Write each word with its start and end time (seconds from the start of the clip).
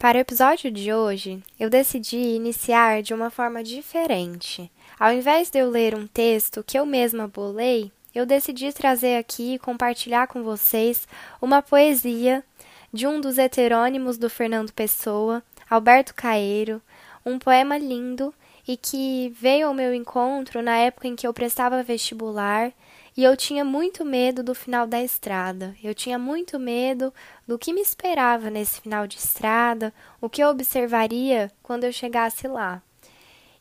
Para 0.00 0.16
o 0.16 0.20
episódio 0.22 0.70
de 0.70 0.94
hoje, 0.94 1.42
eu 1.58 1.68
decidi 1.68 2.16
iniciar 2.16 3.02
de 3.02 3.12
uma 3.12 3.28
forma 3.28 3.62
diferente. 3.62 4.72
Ao 4.98 5.12
invés 5.12 5.50
de 5.50 5.58
eu 5.58 5.68
ler 5.68 5.94
um 5.94 6.06
texto 6.06 6.64
que 6.66 6.78
eu 6.78 6.86
mesma 6.86 7.28
bolei, 7.28 7.92
eu 8.14 8.24
decidi 8.24 8.72
trazer 8.72 9.18
aqui 9.18 9.56
e 9.56 9.58
compartilhar 9.58 10.26
com 10.26 10.42
vocês 10.42 11.06
uma 11.38 11.60
poesia 11.60 12.42
de 12.90 13.06
um 13.06 13.20
dos 13.20 13.36
heterônimos 13.36 14.16
do 14.16 14.30
Fernando 14.30 14.72
Pessoa, 14.72 15.42
Alberto 15.68 16.14
Caeiro, 16.14 16.80
um 17.22 17.38
poema 17.38 17.76
lindo 17.76 18.32
e 18.66 18.78
que 18.78 19.28
veio 19.38 19.68
ao 19.68 19.74
meu 19.74 19.92
encontro 19.92 20.62
na 20.62 20.78
época 20.78 21.08
em 21.08 21.14
que 21.14 21.26
eu 21.26 21.34
prestava 21.34 21.82
vestibular 21.82 22.72
e 23.16 23.24
eu 23.24 23.36
tinha 23.36 23.64
muito 23.64 24.04
medo 24.04 24.42
do 24.42 24.54
final 24.54 24.86
da 24.86 25.02
estrada. 25.02 25.74
Eu 25.82 25.94
tinha 25.94 26.18
muito 26.18 26.58
medo 26.58 27.12
do 27.46 27.58
que 27.58 27.72
me 27.72 27.80
esperava 27.80 28.50
nesse 28.50 28.80
final 28.80 29.06
de 29.06 29.18
estrada, 29.18 29.92
o 30.20 30.28
que 30.28 30.42
eu 30.42 30.48
observaria 30.48 31.50
quando 31.62 31.84
eu 31.84 31.92
chegasse 31.92 32.46
lá. 32.46 32.82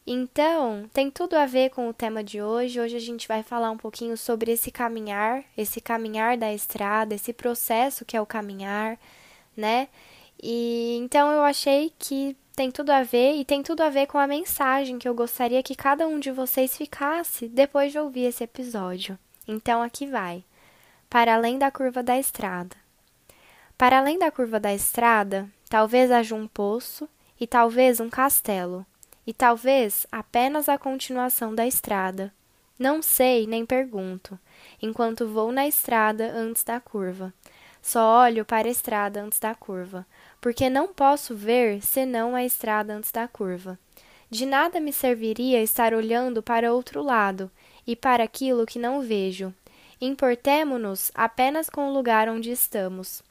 Então, 0.06 0.90
tem 0.92 1.12
tudo 1.12 1.36
a 1.36 1.46
ver 1.46 1.70
com 1.70 1.88
o 1.88 1.94
tema 1.94 2.24
de 2.24 2.42
hoje. 2.42 2.82
Hoje 2.82 2.96
a 2.96 3.00
gente 3.00 3.28
vai 3.28 3.44
falar 3.44 3.70
um 3.70 3.78
pouquinho 3.78 4.18
sobre 4.18 4.52
esse 4.52 4.72
caminhar, 4.72 5.44
esse 5.56 5.80
caminhar 5.80 6.36
da 6.38 6.52
estrada, 6.54 7.14
esse 7.14 7.32
processo 7.32 8.06
que 8.06 8.18
é 8.18 8.22
o 8.22 8.26
caminhar, 8.26 8.98
né? 9.56 9.88
E 10.42 10.98
então 11.02 11.32
eu 11.32 11.44
achei 11.44 11.94
que 12.00 12.36
tem 12.56 12.72
tudo 12.72 12.90
a 12.92 13.04
ver 13.04 13.36
e 13.36 13.46
tem 13.46 13.62
tudo 13.62 13.82
a 13.82 13.90
ver 13.90 14.08
com 14.08 14.18
a 14.18 14.28
mensagem 14.28 14.98
que 14.98 15.08
eu 15.08 15.14
gostaria 15.14 15.62
que 15.62 15.76
cada 15.76 16.08
um 16.08 16.20
de 16.20 16.32
vocês 16.32 16.76
ficasse 16.76 17.48
depois 17.48 17.92
de 17.92 18.00
ouvir 18.00 18.26
esse 18.26 18.44
episódio. 18.44 19.18
Então 19.52 19.82
aqui 19.82 20.06
vai. 20.06 20.44
Para 21.10 21.34
além 21.34 21.58
da 21.58 21.72
curva 21.72 22.04
da 22.04 22.20
estrada. 22.20 22.76
Para 23.76 23.98
além 23.98 24.20
da 24.20 24.30
curva 24.30 24.60
da 24.60 24.72
estrada, 24.76 25.50
talvez 25.68 26.12
haja 26.12 26.36
um 26.36 26.48
poço 26.48 27.10
e 27.40 27.48
talvez 27.48 28.00
um 28.00 28.12
castelo, 28.12 28.86
e 29.26 29.34
talvez 29.34 30.06
apenas 30.12 30.70
a 30.70 30.78
continuação 30.78 31.56
da 31.56 31.66
estrada. 31.66 32.32
Não 32.78 33.02
sei 33.02 33.48
nem 33.48 33.66
pergunto, 33.66 34.38
enquanto 34.80 35.28
vou 35.28 35.52
na 35.52 35.68
estrada 35.68 36.32
antes 36.32 36.64
da 36.64 36.80
curva. 36.80 37.34
Só 37.82 38.22
olho 38.22 38.46
para 38.46 38.68
a 38.68 38.72
estrada 38.72 39.20
antes 39.20 39.40
da 39.40 39.56
curva, 39.56 40.06
porque 40.40 40.70
não 40.70 40.94
posso 40.94 41.36
ver 41.36 41.82
senão 41.82 42.36
a 42.36 42.46
estrada 42.46 42.94
antes 42.94 43.12
da 43.12 43.28
curva. 43.28 43.80
De 44.30 44.46
nada 44.46 44.80
me 44.80 44.94
serviria 44.94 45.64
estar 45.64 45.92
olhando 45.92 46.44
para 46.44 46.72
outro 46.72 47.02
lado 47.02 47.50
e 47.86 47.96
para 47.96 48.24
aquilo 48.24 48.66
que 48.66 48.80
não 48.80 49.02
vejo. 49.02 49.54
Importemo-nos 50.02 51.12
apenas 51.14 51.70
com 51.70 51.90
o 51.90 51.94
lugar 51.94 52.30
onde 52.30 52.52
estamos. 52.52 53.22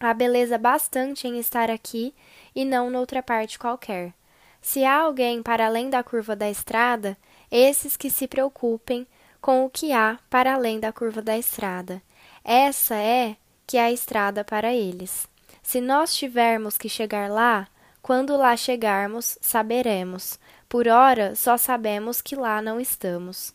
Há 0.00 0.12
beleza 0.12 0.58
bastante 0.58 1.28
em 1.28 1.38
estar 1.38 1.70
aqui 1.70 2.12
e 2.54 2.64
não 2.64 2.90
noutra 2.90 3.22
parte 3.22 3.58
qualquer. 3.58 4.12
Se 4.60 4.84
há 4.84 5.00
alguém 5.00 5.42
para 5.42 5.66
além 5.66 5.90
da 5.90 6.02
curva 6.02 6.34
da 6.34 6.50
estrada, 6.50 7.16
esses 7.50 7.96
que 7.96 8.10
se 8.10 8.26
preocupem 8.26 9.06
com 9.40 9.64
o 9.64 9.70
que 9.70 9.92
há 9.92 10.18
para 10.30 10.54
além 10.54 10.80
da 10.80 10.92
curva 10.92 11.22
da 11.22 11.36
estrada. 11.36 12.02
Essa 12.44 12.96
é 12.96 13.36
que 13.66 13.76
é 13.76 13.82
a 13.82 13.92
estrada 13.92 14.44
para 14.44 14.72
eles. 14.72 15.28
Se 15.62 15.80
nós 15.80 16.14
tivermos 16.14 16.76
que 16.76 16.88
chegar 16.88 17.30
lá, 17.30 17.68
quando 18.00 18.36
lá 18.36 18.56
chegarmos, 18.56 19.38
saberemos. 19.40 20.38
Por 20.68 20.88
ora, 20.88 21.34
só 21.36 21.56
sabemos 21.56 22.20
que 22.20 22.34
lá 22.34 22.60
não 22.60 22.80
estamos. 22.80 23.54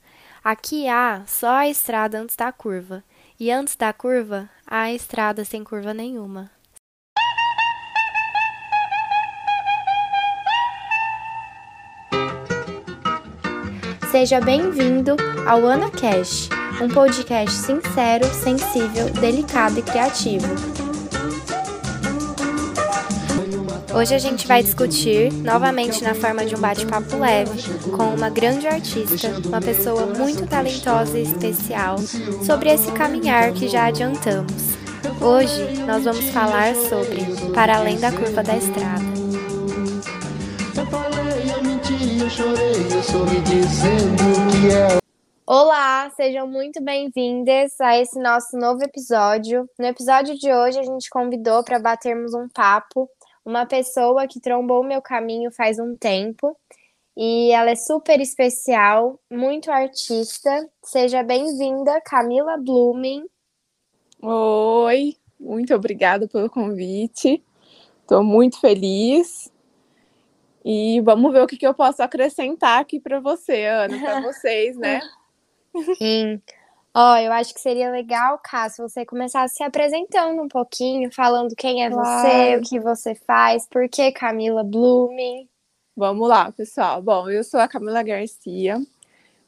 Aqui 0.49 0.87
há 0.87 1.23
só 1.27 1.55
a 1.57 1.67
estrada 1.67 2.17
antes 2.21 2.37
da 2.37 2.53
curva, 2.53 3.03
e 3.37 3.51
antes 3.51 3.75
da 3.75 3.91
curva 3.91 4.49
há 4.65 4.83
a 4.83 4.93
estrada 4.93 5.43
sem 5.43 5.61
curva 5.61 5.93
nenhuma. 5.93 6.49
Seja 14.09 14.39
bem-vindo 14.39 15.17
ao 15.45 15.67
AnaCast, 15.67 16.49
um 16.81 16.87
podcast 16.87 17.53
sincero, 17.53 18.23
sensível, 18.27 19.09
delicado 19.19 19.79
e 19.79 19.81
criativo. 19.81 20.47
Hoje 23.97 24.13
a 24.13 24.19
gente 24.19 24.45
vai 24.45 24.61
discutir, 24.61 25.33
novamente 25.33 26.03
na 26.03 26.13
forma 26.13 26.45
de 26.45 26.53
um 26.53 26.59
bate-papo 26.59 27.17
leve, 27.17 27.63
com 27.89 28.13
uma 28.13 28.29
grande 28.29 28.67
artista, 28.67 29.29
uma 29.43 29.59
pessoa 29.59 30.05
muito 30.05 30.45
talentosa 30.45 31.17
e 31.17 31.23
especial, 31.23 31.97
sobre 32.45 32.69
esse 32.69 32.91
caminhar 32.91 33.51
que 33.53 33.67
já 33.67 33.85
adiantamos. 33.85 34.53
Hoje 35.19 35.81
nós 35.87 36.03
vamos 36.03 36.29
falar 36.29 36.75
sobre 36.75 37.25
Para 37.55 37.77
Além 37.77 37.99
da 37.99 38.11
Curva 38.11 38.43
da 38.43 38.55
Estrada. 38.55 39.01
Olá, 45.43 46.11
sejam 46.15 46.47
muito 46.47 46.83
bem-vindas 46.83 47.81
a 47.81 47.97
esse 47.97 48.19
nosso 48.19 48.59
novo 48.59 48.83
episódio. 48.83 49.67
No 49.79 49.87
episódio 49.87 50.37
de 50.37 50.53
hoje, 50.53 50.77
a 50.77 50.83
gente 50.83 51.09
convidou 51.09 51.63
para 51.63 51.79
batermos 51.79 52.35
um 52.35 52.47
papo 52.47 53.09
uma 53.47 53.65
pessoa 53.65 54.27
que 54.27 54.41
trombou 54.41 54.83
meu 54.83 55.01
caminho 55.01 55.49
faz 55.49 55.79
um 55.79 55.95
tempo 55.95 56.53
e 57.15 57.49
ela 57.51 57.71
é 57.71 57.75
super 57.75 58.19
especial, 58.19 59.17
muito 59.31 59.71
artista. 59.71 60.69
Seja 60.83 61.23
bem-vinda, 61.23 62.01
Camila 62.01 62.57
Blooming. 62.57 63.23
Oi, 64.21 65.15
muito 65.39 65.73
obrigada 65.73 66.27
pelo 66.27 66.49
convite. 66.49 67.41
Estou 68.01 68.21
muito 68.21 68.59
feliz. 68.59 69.49
E 70.65 70.99
vamos 70.99 71.31
ver 71.31 71.41
o 71.41 71.47
que, 71.47 71.55
que 71.55 71.65
eu 71.65 71.73
posso 71.73 72.03
acrescentar 72.03 72.81
aqui 72.81 72.99
para 72.99 73.21
você, 73.21 73.63
Ana, 73.63 73.97
para 73.97 74.19
vocês, 74.27 74.75
né? 74.75 74.99
Sim. 75.97 76.41
Ó, 76.99 77.13
oh, 77.13 77.17
eu 77.17 77.31
acho 77.31 77.53
que 77.53 77.59
seria 77.59 77.91
legal, 77.91 78.39
Cá, 78.39 78.67
se 78.69 78.81
você 78.81 79.05
começasse 79.05 79.57
se 79.57 79.63
apresentando 79.63 80.41
um 80.41 80.47
pouquinho, 80.47 81.13
falando 81.13 81.55
quem 81.55 81.85
é 81.85 81.91
claro. 81.91 82.27
você, 82.27 82.55
o 82.55 82.61
que 82.63 82.79
você 82.79 83.13
faz, 83.13 83.67
por 83.67 83.87
que 83.87 84.11
Camila 84.11 84.63
Blooming. 84.63 85.47
Vamos 85.95 86.27
lá, 86.27 86.51
pessoal. 86.51 86.99
Bom, 86.99 87.29
eu 87.29 87.43
sou 87.43 87.59
a 87.59 87.67
Camila 87.67 88.01
Garcia. 88.01 88.81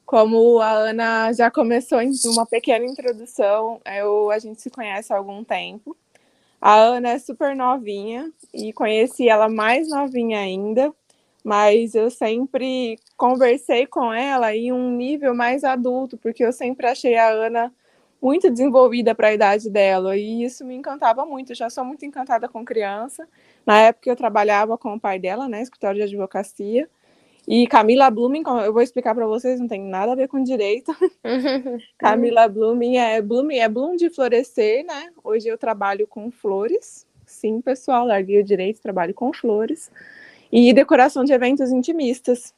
Como 0.06 0.60
a 0.60 0.70
Ana 0.70 1.34
já 1.34 1.50
começou 1.50 2.00
em 2.04 2.12
uma 2.26 2.46
pequena 2.46 2.86
introdução, 2.86 3.82
eu, 3.84 4.30
a 4.30 4.38
gente 4.38 4.62
se 4.62 4.70
conhece 4.70 5.12
há 5.12 5.18
algum 5.18 5.44
tempo. 5.44 5.98
A 6.62 6.76
Ana 6.76 7.10
é 7.10 7.18
super 7.18 7.56
novinha 7.56 8.32
e 8.54 8.72
conheci 8.74 9.28
ela 9.28 9.50
mais 9.50 9.90
novinha 9.90 10.38
ainda, 10.38 10.94
mas 11.44 11.96
eu 11.96 12.10
sempre 12.10 13.00
conversei 13.16 13.86
com 13.86 14.12
ela 14.14 14.56
em 14.56 14.72
um 14.72 14.92
nível 14.92 15.34
mais 15.34 15.64
adulto, 15.64 16.18
porque 16.18 16.44
eu 16.44 16.52
sempre 16.52 16.88
achei 16.88 17.16
a 17.16 17.30
Ana 17.30 17.74
muito 18.22 18.50
desenvolvida 18.50 19.16
para 19.16 19.30
a 19.30 19.34
idade 19.34 19.70
dela, 19.70 20.18
e 20.18 20.44
isso 20.44 20.66
me 20.66 20.76
encantava 20.76 21.26
muito. 21.26 21.52
Eu 21.52 21.56
já 21.56 21.70
sou 21.70 21.86
muito 21.86 22.06
encantada 22.06 22.50
com 22.50 22.66
criança. 22.66 23.28
Na 23.66 23.80
época 23.80 24.10
eu 24.10 24.16
trabalhava 24.16 24.78
com 24.78 24.94
o 24.94 25.00
pai 25.00 25.18
dela, 25.18 25.48
né, 25.48 25.62
escritório 25.62 25.98
de 25.98 26.04
advocacia. 26.04 26.90
E 27.48 27.66
Camila 27.66 28.12
Blooming, 28.12 28.44
eu 28.66 28.74
vou 28.74 28.82
explicar 28.82 29.16
para 29.16 29.26
vocês, 29.26 29.60
não 29.60 29.68
tem 29.68 29.82
nada 29.82 30.12
a 30.12 30.16
ver 30.16 30.28
com 30.28 30.44
direito. 30.44 30.94
Camila 31.98 32.48
Blooming 32.48 32.98
é 32.98 33.22
Blooming 33.22 33.58
é 33.58 33.70
Bloom 33.70 33.96
de 33.96 34.10
florescer, 34.10 34.86
né? 34.86 35.10
Hoje 35.24 35.48
eu 35.48 35.58
trabalho 35.58 36.06
com 36.06 36.30
flores. 36.30 37.08
Sim, 37.26 37.62
pessoal, 37.62 38.06
larguei 38.06 38.40
o 38.40 38.44
direito, 38.44 38.82
trabalho 38.82 39.14
com 39.14 39.34
flores 39.34 39.90
e 40.52 40.74
decoração 40.74 41.24
de 41.24 41.34
eventos 41.34 41.72
intimistas. 41.72 42.54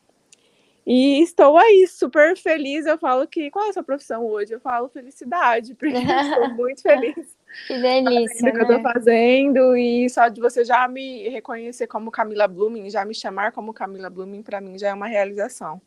E 0.85 1.21
estou 1.21 1.57
aí, 1.57 1.85
super 1.87 2.35
feliz. 2.35 2.85
Eu 2.85 2.97
falo 2.97 3.27
que. 3.27 3.51
Qual 3.51 3.65
é 3.65 3.69
a 3.69 3.73
sua 3.73 3.83
profissão 3.83 4.25
hoje? 4.25 4.53
Eu 4.53 4.59
falo 4.59 4.89
felicidade, 4.89 5.75
porque 5.75 5.95
estou 5.95 6.49
muito 6.55 6.81
feliz. 6.81 7.37
Que 7.67 7.79
delícia. 7.79 8.45
Né? 8.45 8.51
que 8.51 8.57
eu 8.57 8.61
estou 8.61 8.77
né? 8.77 8.83
fazendo. 8.93 9.77
E 9.77 10.09
só 10.09 10.27
de 10.27 10.41
você 10.41 10.65
já 10.65 10.87
me 10.87 11.29
reconhecer 11.29 11.85
como 11.85 12.09
Camila 12.09 12.47
Blooming, 12.47 12.89
já 12.89 13.05
me 13.05 13.13
chamar 13.13 13.51
como 13.51 13.73
Camila 13.73 14.09
Blooming, 14.09 14.41
para 14.41 14.59
mim 14.59 14.77
já 14.77 14.89
é 14.89 14.93
uma 14.93 15.07
realização. 15.07 15.79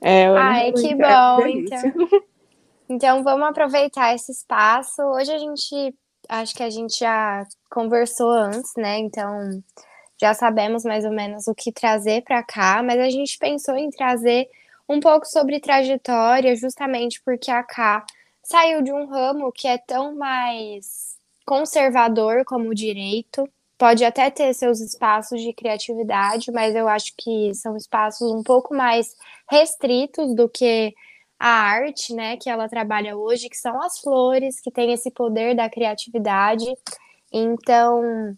É, 0.00 0.26
Ai, 0.26 0.72
que 0.72 0.94
bom. 0.94 1.46
Então. 1.46 1.92
então 2.88 3.22
vamos 3.22 3.46
aproveitar 3.46 4.14
esse 4.14 4.32
espaço. 4.32 5.00
Hoje 5.02 5.32
a 5.32 5.38
gente. 5.38 5.94
Acho 6.28 6.54
que 6.54 6.62
a 6.62 6.70
gente 6.70 6.98
já 6.98 7.44
conversou 7.70 8.30
antes, 8.30 8.72
né? 8.76 8.98
Então 8.98 9.62
já 10.20 10.34
sabemos 10.34 10.84
mais 10.84 11.04
ou 11.04 11.12
menos 11.12 11.46
o 11.46 11.54
que 11.54 11.72
trazer 11.72 12.22
para 12.22 12.42
cá, 12.42 12.82
mas 12.82 13.00
a 13.00 13.08
gente 13.08 13.38
pensou 13.38 13.74
em 13.76 13.88
trazer 13.90 14.48
um 14.88 15.00
pouco 15.00 15.26
sobre 15.26 15.60
trajetória, 15.60 16.54
justamente 16.56 17.22
porque 17.24 17.50
a 17.50 17.62
Cá 17.62 18.04
saiu 18.42 18.82
de 18.82 18.92
um 18.92 19.06
ramo 19.06 19.52
que 19.52 19.68
é 19.68 19.78
tão 19.78 20.16
mais 20.16 21.16
conservador 21.46 22.44
como 22.44 22.68
o 22.68 22.74
direito. 22.74 23.48
Pode 23.78 24.04
até 24.04 24.30
ter 24.30 24.52
seus 24.52 24.80
espaços 24.80 25.40
de 25.40 25.54
criatividade, 25.54 26.52
mas 26.52 26.74
eu 26.74 26.86
acho 26.86 27.14
que 27.16 27.54
são 27.54 27.76
espaços 27.76 28.30
um 28.30 28.42
pouco 28.42 28.74
mais 28.74 29.16
restritos 29.48 30.34
do 30.34 30.48
que 30.48 30.92
a 31.38 31.48
arte, 31.48 32.12
né, 32.14 32.36
que 32.36 32.50
ela 32.50 32.68
trabalha 32.68 33.16
hoje, 33.16 33.48
que 33.48 33.56
são 33.56 33.82
as 33.82 33.98
flores, 34.00 34.60
que 34.60 34.70
tem 34.70 34.92
esse 34.92 35.10
poder 35.10 35.56
da 35.56 35.70
criatividade. 35.70 36.66
Então, 37.32 38.36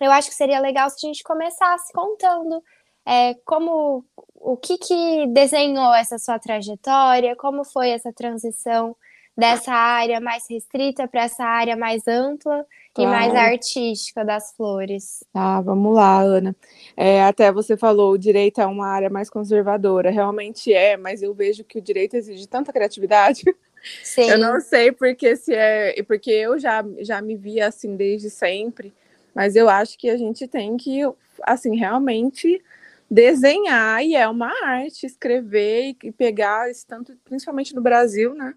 eu 0.00 0.12
acho 0.12 0.28
que 0.28 0.34
seria 0.34 0.60
legal 0.60 0.88
se 0.90 0.96
a 1.04 1.08
gente 1.08 1.22
começasse 1.22 1.92
contando 1.92 2.62
é, 3.06 3.34
como 3.44 4.04
o 4.34 4.56
que, 4.56 4.78
que 4.78 5.26
desenhou 5.28 5.94
essa 5.94 6.18
sua 6.18 6.38
trajetória, 6.38 7.34
como 7.36 7.64
foi 7.64 7.90
essa 7.90 8.12
transição 8.12 8.94
dessa 9.38 9.72
área 9.72 10.20
mais 10.20 10.44
restrita 10.50 11.06
para 11.06 11.22
essa 11.22 11.44
área 11.44 11.76
mais 11.76 12.08
ampla 12.08 12.66
e 12.98 13.06
mais 13.06 13.32
artística 13.32 14.24
das 14.24 14.52
flores. 14.52 15.24
Tá, 15.32 15.60
vamos 15.60 15.94
lá, 15.94 16.20
Ana. 16.20 16.56
É, 16.96 17.22
até 17.22 17.52
você 17.52 17.76
falou, 17.76 18.12
o 18.12 18.18
direito 18.18 18.60
é 18.60 18.66
uma 18.66 18.88
área 18.88 19.08
mais 19.08 19.30
conservadora, 19.30 20.10
realmente 20.10 20.72
é, 20.72 20.96
mas 20.96 21.22
eu 21.22 21.32
vejo 21.32 21.62
que 21.62 21.78
o 21.78 21.82
direito 21.82 22.16
exige 22.16 22.48
tanta 22.48 22.72
criatividade. 22.72 23.44
Sim. 24.02 24.28
Eu 24.28 24.38
não 24.38 24.60
sei 24.60 24.90
porque 24.90 25.36
se 25.36 25.54
é, 25.54 26.02
porque 26.02 26.32
eu 26.32 26.58
já, 26.58 26.84
já 26.98 27.22
me 27.22 27.36
via 27.36 27.68
assim 27.68 27.94
desde 27.94 28.28
sempre, 28.28 28.92
mas 29.34 29.56
eu 29.56 29.68
acho 29.68 29.98
que 29.98 30.10
a 30.10 30.16
gente 30.16 30.46
tem 30.46 30.76
que, 30.76 31.00
assim, 31.42 31.76
realmente 31.76 32.62
desenhar 33.10 34.04
e 34.04 34.14
é 34.14 34.28
uma 34.28 34.52
arte 34.64 35.06
escrever 35.06 35.96
e 36.02 36.12
pegar 36.12 36.70
isso 36.70 36.86
tanto 36.86 37.16
principalmente 37.24 37.74
no 37.74 37.80
Brasil, 37.80 38.34
né? 38.34 38.54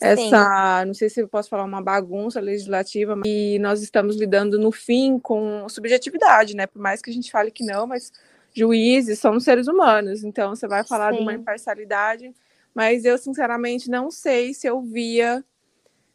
essa, 0.00 0.84
não 0.84 0.94
sei 0.94 1.08
se 1.08 1.20
eu 1.20 1.28
posso 1.28 1.48
falar 1.48 1.64
uma 1.64 1.82
bagunça 1.82 2.40
legislativa, 2.40 3.18
e 3.24 3.58
nós 3.60 3.82
estamos 3.82 4.16
lidando 4.16 4.58
no 4.58 4.70
fim 4.70 5.18
com 5.18 5.66
subjetividade, 5.68 6.54
né? 6.54 6.66
Por 6.66 6.80
mais 6.80 7.00
que 7.00 7.10
a 7.10 7.12
gente 7.12 7.30
fale 7.30 7.50
que 7.50 7.64
não, 7.64 7.86
mas 7.86 8.12
juízes 8.54 9.18
somos 9.18 9.44
seres 9.44 9.68
humanos, 9.68 10.22
então 10.22 10.54
você 10.54 10.68
vai 10.68 10.84
falar 10.84 11.12
Sim. 11.12 11.18
de 11.18 11.22
uma 11.22 11.34
imparcialidade, 11.34 12.34
mas 12.74 13.04
eu 13.04 13.16
sinceramente 13.16 13.90
não 13.90 14.10
sei 14.10 14.52
se 14.52 14.66
eu 14.66 14.80
via, 14.80 15.44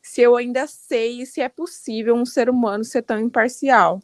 se 0.02 0.22
eu 0.22 0.36
ainda 0.36 0.66
sei 0.68 1.26
se 1.26 1.42
é 1.42 1.50
possível 1.50 2.16
um 2.16 2.26
ser 2.26 2.50
humano 2.50 2.84
ser 2.84 3.04
tão 3.04 3.20
imparcial. 3.20 4.02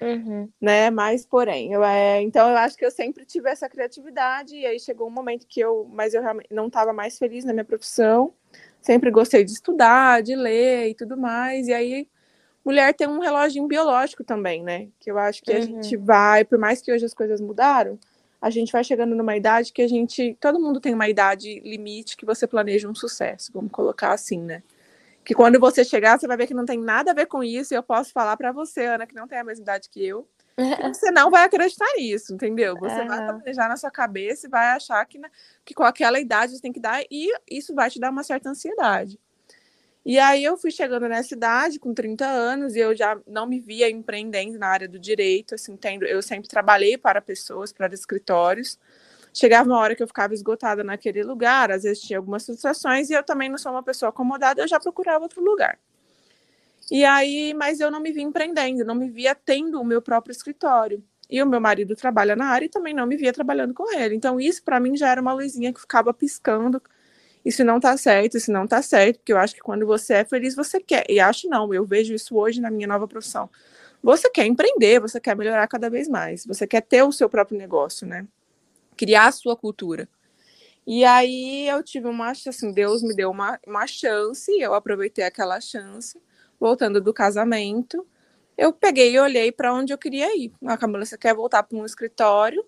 Uhum. 0.00 0.48
Né, 0.60 0.90
mas 0.90 1.26
porém, 1.26 1.72
eu, 1.72 1.82
é, 1.82 2.22
então 2.22 2.48
eu 2.48 2.56
acho 2.56 2.76
que 2.76 2.84
eu 2.84 2.90
sempre 2.90 3.24
tive 3.24 3.50
essa 3.50 3.68
criatividade, 3.68 4.54
e 4.54 4.64
aí 4.64 4.78
chegou 4.78 5.08
um 5.08 5.10
momento 5.10 5.44
que 5.46 5.58
eu, 5.58 5.88
mas 5.92 6.14
eu 6.14 6.22
realmente 6.22 6.48
não 6.52 6.68
estava 6.68 6.92
mais 6.92 7.18
feliz 7.18 7.44
na 7.44 7.52
minha 7.52 7.64
profissão, 7.64 8.32
sempre 8.80 9.10
gostei 9.10 9.44
de 9.44 9.52
estudar, 9.52 10.22
de 10.22 10.36
ler 10.36 10.88
e 10.88 10.94
tudo 10.94 11.16
mais. 11.16 11.66
E 11.68 11.72
aí, 11.72 12.08
mulher 12.64 12.94
tem 12.94 13.08
um 13.08 13.18
relógio 13.18 13.66
biológico 13.66 14.22
também, 14.22 14.62
né? 14.62 14.88
Que 15.00 15.10
eu 15.10 15.18
acho 15.18 15.42
que 15.42 15.50
uhum. 15.50 15.58
a 15.58 15.60
gente 15.60 15.96
vai, 15.96 16.44
por 16.44 16.58
mais 16.58 16.80
que 16.80 16.92
hoje 16.92 17.04
as 17.04 17.14
coisas 17.14 17.40
mudaram, 17.40 17.98
a 18.40 18.50
gente 18.50 18.70
vai 18.70 18.84
chegando 18.84 19.16
numa 19.16 19.36
idade 19.36 19.72
que 19.72 19.82
a 19.82 19.88
gente. 19.88 20.36
Todo 20.40 20.60
mundo 20.60 20.80
tem 20.80 20.94
uma 20.94 21.08
idade 21.08 21.60
limite 21.60 22.16
que 22.16 22.24
você 22.24 22.46
planeja 22.46 22.88
um 22.88 22.94
sucesso, 22.94 23.50
vamos 23.52 23.72
colocar 23.72 24.12
assim, 24.12 24.40
né? 24.40 24.62
Que 25.28 25.34
quando 25.34 25.60
você 25.60 25.84
chegar, 25.84 26.18
você 26.18 26.26
vai 26.26 26.38
ver 26.38 26.46
que 26.46 26.54
não 26.54 26.64
tem 26.64 26.78
nada 26.80 27.10
a 27.10 27.14
ver 27.14 27.26
com 27.26 27.44
isso, 27.44 27.74
e 27.74 27.76
eu 27.76 27.82
posso 27.82 28.10
falar 28.14 28.34
para 28.34 28.50
você, 28.50 28.86
Ana, 28.86 29.06
que 29.06 29.14
não 29.14 29.28
tem 29.28 29.38
a 29.38 29.44
mesma 29.44 29.62
idade 29.62 29.90
que 29.90 30.02
eu, 30.02 30.26
você 30.90 31.10
não 31.10 31.30
vai 31.30 31.44
acreditar 31.44 31.84
nisso, 31.98 32.32
entendeu? 32.32 32.74
Você 32.78 32.98
uhum. 32.98 33.08
vai 33.08 33.26
planejar 33.26 33.68
na 33.68 33.76
sua 33.76 33.90
cabeça 33.90 34.46
e 34.46 34.50
vai 34.50 34.68
achar 34.68 35.04
que, 35.04 35.20
que 35.66 35.74
com 35.74 35.82
aquela 35.82 36.18
idade 36.18 36.54
você 36.54 36.62
tem 36.62 36.72
que 36.72 36.80
dar, 36.80 37.02
e 37.10 37.30
isso 37.46 37.74
vai 37.74 37.90
te 37.90 38.00
dar 38.00 38.10
uma 38.10 38.22
certa 38.22 38.48
ansiedade. 38.48 39.20
E 40.02 40.18
aí 40.18 40.42
eu 40.42 40.56
fui 40.56 40.70
chegando 40.70 41.06
nessa 41.06 41.34
idade, 41.34 41.78
com 41.78 41.92
30 41.92 42.24
anos, 42.24 42.74
e 42.74 42.78
eu 42.78 42.96
já 42.96 43.20
não 43.26 43.46
me 43.46 43.60
via 43.60 43.90
empreendendo 43.90 44.58
na 44.58 44.68
área 44.68 44.88
do 44.88 44.98
direito, 44.98 45.56
assim, 45.56 45.76
tendo, 45.76 46.06
eu 46.06 46.22
sempre 46.22 46.48
trabalhei 46.48 46.96
para 46.96 47.20
pessoas, 47.20 47.70
para 47.70 47.92
escritórios. 47.92 48.78
Chegava 49.38 49.68
uma 49.68 49.78
hora 49.78 49.94
que 49.94 50.02
eu 50.02 50.06
ficava 50.08 50.34
esgotada 50.34 50.82
naquele 50.82 51.22
lugar, 51.22 51.70
às 51.70 51.84
vezes 51.84 52.02
tinha 52.02 52.18
algumas 52.18 52.42
situações, 52.42 53.08
e 53.08 53.12
eu 53.12 53.22
também 53.22 53.48
não 53.48 53.56
sou 53.56 53.70
uma 53.70 53.84
pessoa 53.84 54.08
acomodada, 54.08 54.60
eu 54.60 54.66
já 54.66 54.80
procurava 54.80 55.22
outro 55.22 55.40
lugar. 55.40 55.78
E 56.90 57.04
aí, 57.04 57.54
mas 57.54 57.78
eu 57.78 57.88
não 57.88 58.00
me 58.00 58.10
vi 58.10 58.20
empreendendo, 58.20 58.84
não 58.84 58.96
me 58.96 59.08
via 59.08 59.36
tendo 59.36 59.80
o 59.80 59.84
meu 59.84 60.02
próprio 60.02 60.32
escritório. 60.32 61.04
E 61.30 61.40
o 61.40 61.46
meu 61.46 61.60
marido 61.60 61.94
trabalha 61.94 62.34
na 62.34 62.46
área 62.46 62.66
e 62.66 62.68
também 62.68 62.92
não 62.92 63.06
me 63.06 63.16
via 63.16 63.32
trabalhando 63.32 63.72
com 63.72 63.92
ele. 63.92 64.16
Então, 64.16 64.40
isso 64.40 64.60
para 64.64 64.80
mim 64.80 64.96
já 64.96 65.08
era 65.08 65.20
uma 65.20 65.32
luzinha 65.32 65.72
que 65.72 65.80
ficava 65.80 66.12
piscando. 66.12 66.82
Isso 67.44 67.62
não 67.62 67.78
tá 67.78 67.96
certo, 67.96 68.36
isso 68.36 68.50
não 68.50 68.66
tá 68.66 68.82
certo, 68.82 69.18
porque 69.18 69.32
eu 69.32 69.38
acho 69.38 69.54
que 69.54 69.60
quando 69.60 69.86
você 69.86 70.14
é 70.14 70.24
feliz, 70.24 70.56
você 70.56 70.80
quer. 70.80 71.04
E 71.08 71.20
acho 71.20 71.48
não, 71.48 71.72
eu 71.72 71.84
vejo 71.84 72.12
isso 72.12 72.36
hoje 72.36 72.60
na 72.60 72.72
minha 72.72 72.88
nova 72.88 73.06
profissão. 73.06 73.48
Você 74.02 74.28
quer 74.30 74.46
empreender, 74.46 74.98
você 74.98 75.20
quer 75.20 75.36
melhorar 75.36 75.68
cada 75.68 75.88
vez 75.88 76.08
mais, 76.08 76.44
você 76.44 76.66
quer 76.66 76.80
ter 76.80 77.04
o 77.04 77.12
seu 77.12 77.28
próprio 77.28 77.56
negócio, 77.56 78.04
né? 78.04 78.26
Criar 78.98 79.28
a 79.28 79.32
sua 79.32 79.56
cultura. 79.56 80.08
E 80.86 81.04
aí 81.04 81.68
eu 81.68 81.82
tive 81.82 82.08
uma, 82.08 82.30
assim, 82.30 82.72
Deus 82.72 83.02
me 83.02 83.14
deu 83.14 83.30
uma, 83.30 83.60
uma 83.66 83.86
chance, 83.86 84.50
eu 84.58 84.72
aproveitei 84.74 85.24
aquela 85.24 85.60
chance 85.60 86.18
voltando 86.58 87.00
do 87.00 87.12
casamento, 87.12 88.06
eu 88.56 88.72
peguei 88.72 89.12
e 89.12 89.20
olhei 89.20 89.52
para 89.52 89.72
onde 89.72 89.92
eu 89.92 89.98
queria 89.98 90.36
ir. 90.36 90.50
A 90.64 90.72
ah, 90.72 90.76
Camila, 90.78 91.04
você 91.04 91.16
quer 91.16 91.34
voltar 91.34 91.62
para 91.62 91.78
um 91.78 91.84
escritório 91.84 92.64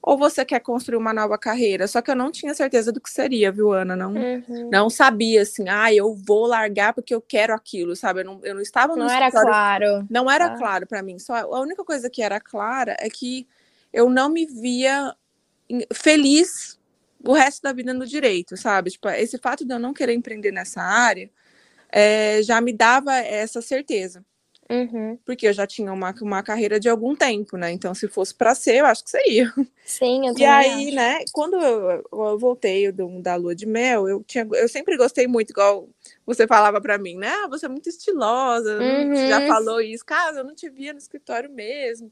ou 0.00 0.16
você 0.16 0.44
quer 0.44 0.60
construir 0.60 0.96
uma 0.96 1.12
nova 1.12 1.36
carreira? 1.36 1.88
Só 1.88 2.00
que 2.00 2.10
eu 2.10 2.14
não 2.14 2.30
tinha 2.30 2.54
certeza 2.54 2.92
do 2.92 3.00
que 3.00 3.10
seria, 3.10 3.50
viu, 3.50 3.72
Ana? 3.72 3.96
Não, 3.96 4.14
uhum. 4.14 4.70
não 4.70 4.88
sabia 4.88 5.42
assim, 5.42 5.68
ah, 5.68 5.92
eu 5.92 6.14
vou 6.14 6.46
largar 6.46 6.94
porque 6.94 7.14
eu 7.14 7.20
quero 7.20 7.52
aquilo, 7.52 7.96
sabe? 7.96 8.20
Eu 8.20 8.24
não, 8.24 8.40
eu 8.44 8.54
não 8.54 8.62
estava 8.62 8.94
no 8.94 9.04
Não 9.04 9.10
era 9.10 9.30
claro. 9.30 10.06
Não 10.08 10.30
era 10.30 10.46
ah. 10.46 10.56
claro 10.56 10.86
para 10.86 11.02
mim. 11.02 11.18
Só 11.18 11.34
a 11.34 11.60
única 11.60 11.84
coisa 11.84 12.08
que 12.08 12.22
era 12.22 12.40
clara 12.40 12.96
é 13.00 13.10
que 13.10 13.46
eu 13.92 14.08
não 14.08 14.28
me 14.28 14.46
via 14.46 15.14
feliz 15.92 16.78
o 17.24 17.32
resto 17.32 17.62
da 17.62 17.72
vida 17.72 17.94
no 17.94 18.06
direito, 18.06 18.56
sabe? 18.56 18.90
Tipo, 18.90 19.08
esse 19.08 19.38
fato 19.38 19.64
de 19.64 19.72
eu 19.72 19.78
não 19.78 19.94
querer 19.94 20.14
empreender 20.14 20.52
nessa 20.52 20.82
área 20.82 21.30
é, 21.90 22.42
já 22.42 22.60
me 22.60 22.72
dava 22.72 23.14
essa 23.16 23.62
certeza. 23.62 24.24
Uhum. 24.70 25.18
Porque 25.24 25.46
eu 25.46 25.52
já 25.52 25.66
tinha 25.66 25.92
uma, 25.92 26.14
uma 26.22 26.42
carreira 26.42 26.80
de 26.80 26.88
algum 26.88 27.14
tempo, 27.14 27.56
né? 27.56 27.70
Então, 27.70 27.94
se 27.94 28.08
fosse 28.08 28.34
para 28.34 28.54
ser, 28.54 28.76
eu 28.76 28.86
acho 28.86 29.04
que 29.04 29.10
seria. 29.10 29.52
Sim, 29.84 30.26
eu 30.26 30.34
E 30.36 30.44
aí, 30.44 30.86
acho. 30.86 30.96
né, 30.96 31.18
quando 31.32 31.54
eu, 31.56 32.02
eu 32.10 32.38
voltei 32.38 32.90
do, 32.90 33.20
da 33.20 33.36
lua 33.36 33.54
de 33.54 33.66
mel, 33.66 34.08
eu, 34.08 34.24
tinha, 34.24 34.48
eu 34.54 34.68
sempre 34.68 34.96
gostei 34.96 35.26
muito, 35.26 35.50
igual 35.50 35.88
você 36.24 36.46
falava 36.46 36.80
para 36.80 36.96
mim, 36.98 37.16
né? 37.16 37.28
Ah, 37.28 37.48
você 37.48 37.66
é 37.66 37.68
muito 37.68 37.88
estilosa, 37.88 38.78
uhum. 38.80 39.28
já 39.28 39.46
falou 39.46 39.80
isso. 39.80 40.04
Cara, 40.04 40.38
eu 40.38 40.44
não 40.44 40.54
te 40.54 40.68
via 40.70 40.92
no 40.92 40.98
escritório 40.98 41.50
mesmo. 41.52 42.10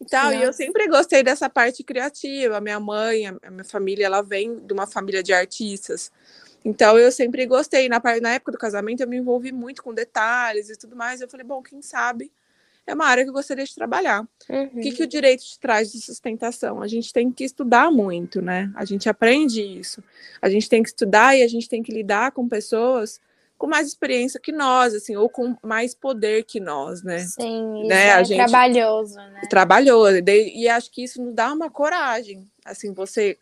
E 0.00 0.04
tal, 0.04 0.32
e 0.32 0.42
eu 0.42 0.52
sempre 0.52 0.86
gostei 0.88 1.22
dessa 1.22 1.48
parte 1.48 1.82
criativa. 1.82 2.58
A 2.58 2.60
minha 2.60 2.78
mãe, 2.78 3.26
a 3.26 3.50
minha 3.50 3.64
família, 3.64 4.06
ela 4.06 4.22
vem 4.22 4.58
de 4.58 4.72
uma 4.72 4.86
família 4.86 5.22
de 5.22 5.32
artistas. 5.32 6.12
Então 6.64 6.98
eu 6.98 7.10
sempre 7.12 7.46
gostei. 7.46 7.88
Na, 7.88 8.02
na 8.20 8.34
época 8.34 8.52
do 8.52 8.58
casamento 8.58 9.00
eu 9.00 9.08
me 9.08 9.16
envolvi 9.16 9.52
muito 9.52 9.82
com 9.82 9.94
detalhes 9.94 10.68
e 10.68 10.76
tudo 10.76 10.96
mais. 10.96 11.20
Eu 11.20 11.28
falei, 11.28 11.46
bom, 11.46 11.62
quem 11.62 11.80
sabe 11.80 12.30
é 12.86 12.94
uma 12.94 13.06
área 13.06 13.24
que 13.24 13.30
eu 13.30 13.34
gostaria 13.34 13.64
de 13.64 13.74
trabalhar. 13.74 14.26
Uhum. 14.48 14.64
O 14.64 14.80
que, 14.80 14.92
que 14.92 15.02
o 15.02 15.06
direito 15.06 15.42
te 15.42 15.58
traz 15.58 15.90
de 15.90 16.00
sustentação? 16.00 16.82
A 16.82 16.86
gente 16.86 17.12
tem 17.12 17.32
que 17.32 17.44
estudar 17.44 17.90
muito, 17.90 18.40
né? 18.40 18.70
A 18.76 18.84
gente 18.84 19.08
aprende 19.08 19.60
isso. 19.60 20.02
A 20.40 20.48
gente 20.48 20.68
tem 20.68 20.82
que 20.82 20.90
estudar 20.90 21.36
e 21.36 21.42
a 21.42 21.48
gente 21.48 21.68
tem 21.68 21.82
que 21.82 21.92
lidar 21.92 22.30
com 22.32 22.48
pessoas 22.48 23.20
com 23.58 23.66
mais 23.66 23.86
experiência 23.86 24.38
que 24.38 24.52
nós, 24.52 24.94
assim, 24.94 25.16
ou 25.16 25.28
com 25.28 25.56
mais 25.62 25.94
poder 25.94 26.44
que 26.44 26.60
nós, 26.60 27.02
né? 27.02 27.20
Sim, 27.20 27.86
né? 27.86 28.08
é 28.08 28.24
gente... 28.24 28.38
trabalhoso, 28.38 29.16
né? 29.16 29.40
Trabalhoso. 29.48 30.16
E 30.28 30.68
acho 30.68 30.90
que 30.90 31.02
isso 31.02 31.22
nos 31.22 31.34
dá 31.34 31.52
uma 31.52 31.70
coragem, 31.70 32.46
assim, 32.64 32.92
você 32.92 33.38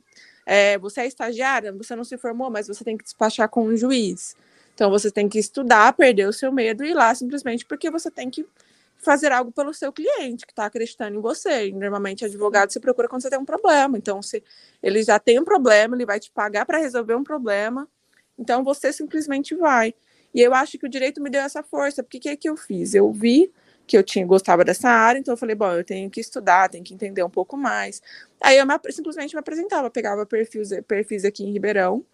é, 0.47 0.79
você 0.79 1.03
é 1.03 1.07
estagiária, 1.07 1.73
você 1.73 1.97
não 1.97 2.05
se 2.05 2.19
formou, 2.19 2.51
mas 2.51 2.69
você 2.69 2.85
tem 2.85 2.97
que 2.97 3.05
despachar 3.05 3.49
com 3.49 3.65
um 3.65 3.77
juiz. 3.77 4.37
Então 4.75 4.91
você 4.91 5.11
tem 5.11 5.29
que 5.29 5.39
estudar, 5.39 5.93
perder 5.93 6.29
o 6.29 6.33
seu 6.33 6.53
medo 6.53 6.85
e 6.85 6.91
ir 6.91 6.95
lá 6.95 7.15
simplesmente 7.15 7.65
porque 7.65 7.91
você 7.91 8.11
tem 8.11 8.29
que 8.29 8.45
fazer 8.99 9.31
algo 9.31 9.53
pelo 9.53 9.73
seu 9.73 9.93
cliente 9.93 10.47
que 10.47 10.53
está 10.53 10.65
acreditando 10.65 11.19
em 11.19 11.21
você. 11.21 11.69
E, 11.69 11.73
normalmente, 11.73 12.25
advogado 12.25 12.73
se 12.73 12.81
procura 12.81 13.07
quando 13.07 13.23
você 13.23 13.31
tem 13.31 13.39
um 13.39 13.45
problema. 13.45 13.99
Então, 13.99 14.23
se 14.23 14.43
ele 14.83 15.03
já 15.03 15.19
tem 15.19 15.39
um 15.39 15.45
problema, 15.45 15.95
ele 15.95 16.07
vai 16.07 16.19
te 16.19 16.31
pagar 16.31 16.65
para 16.65 16.79
resolver 16.79 17.15
um 17.15 17.23
problema. 17.23 17.87
Então, 18.39 18.65
você 18.65 18.93
simplesmente 18.93 19.55
vai. 19.55 19.95
E 20.35 20.41
eu 20.41 20.53
acho 20.53 20.79
que 20.79 20.87
o 20.87 20.89
direito 20.89 21.23
me 21.23 21.31
deu 21.31 21.43
essa 21.43 21.63
força. 21.63 22.03
Porque 22.03 22.19
o 22.19 22.21
que, 22.21 22.29
é 22.29 22.37
que 22.37 22.49
eu 22.49 22.57
fiz? 22.57 22.95
Eu 22.95 23.13
vi 23.13 23.53
que 23.87 23.97
eu 23.97 24.03
tinha 24.03 24.27
gostava 24.27 24.65
dessa 24.65 24.89
área, 24.89 25.19
então 25.19 25.35
eu 25.35 25.39
falei, 25.39 25.55
bom, 25.55 25.71
eu 25.73 25.85
tenho 25.85 26.11
que 26.11 26.21
estudar, 26.21 26.71
tenho 26.71 26.83
que 26.83 26.95
entender 26.95 27.23
um 27.23 27.31
pouco 27.31 27.57
mais. 27.57 28.03
Aí 28.41 28.57
eu 28.59 28.67
me, 28.67 28.75
simplesmente 28.91 29.35
me 29.35 29.41
apresentava, 29.41 29.91
pegava 29.91 30.25
perfis, 30.25 30.71
perfis 30.89 31.25
aqui 31.25 31.45
em 31.45 31.53
Ribeirão, 31.53 32.05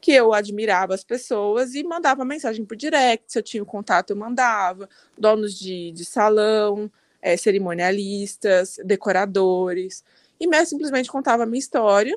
que 0.00 0.12
eu 0.12 0.32
admirava 0.34 0.94
as 0.94 1.02
pessoas 1.02 1.74
e 1.74 1.82
mandava 1.82 2.24
mensagem 2.24 2.64
por 2.64 2.76
direct, 2.76 3.32
se 3.32 3.38
eu 3.38 3.42
tinha 3.42 3.64
contato 3.64 4.10
eu 4.10 4.16
mandava, 4.16 4.88
donos 5.16 5.58
de, 5.58 5.90
de 5.92 6.04
salão, 6.04 6.90
é, 7.22 7.36
cerimonialistas, 7.36 8.78
decoradores, 8.84 10.04
e 10.38 10.46
mesmo 10.46 10.66
simplesmente 10.66 11.10
contava 11.10 11.44
a 11.44 11.46
minha 11.46 11.58
história 11.58 12.16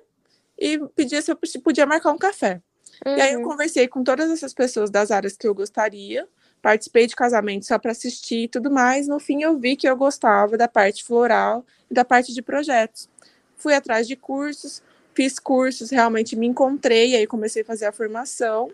e 0.57 0.77
pedia 0.93 1.21
se 1.21 1.31
eu 1.31 1.37
podia 1.63 1.85
marcar 1.85 2.11
um 2.11 2.17
café. 2.17 2.61
Uhum. 3.05 3.17
E 3.17 3.21
aí 3.21 3.33
eu 3.33 3.39
uhum. 3.39 3.45
conversei 3.45 3.87
com 3.87 4.03
todas 4.03 4.29
essas 4.29 4.53
pessoas 4.53 4.89
das 4.89 5.11
áreas 5.11 5.37
que 5.37 5.47
eu 5.47 5.55
gostaria, 5.55 6.27
participei 6.61 7.07
de 7.07 7.15
casamento 7.15 7.65
só 7.65 7.77
para 7.77 7.91
assistir 7.91 8.43
e 8.43 8.47
tudo 8.47 8.69
mais. 8.69 9.07
No 9.07 9.19
fim, 9.19 9.41
eu 9.41 9.57
vi 9.57 9.75
que 9.75 9.87
eu 9.87 9.95
gostava 9.95 10.57
da 10.57 10.67
parte 10.67 11.03
floral 11.03 11.65
e 11.89 11.93
da 11.93 12.03
parte 12.03 12.33
de 12.33 12.41
projetos. 12.41 13.09
Fui 13.55 13.73
atrás 13.73 14.07
de 14.07 14.15
cursos, 14.15 14.81
fiz 15.13 15.39
cursos, 15.39 15.89
realmente 15.89 16.35
me 16.35 16.47
encontrei, 16.47 17.15
aí 17.15 17.27
comecei 17.27 17.61
a 17.61 17.65
fazer 17.65 17.85
a 17.85 17.91
formação. 17.91 18.71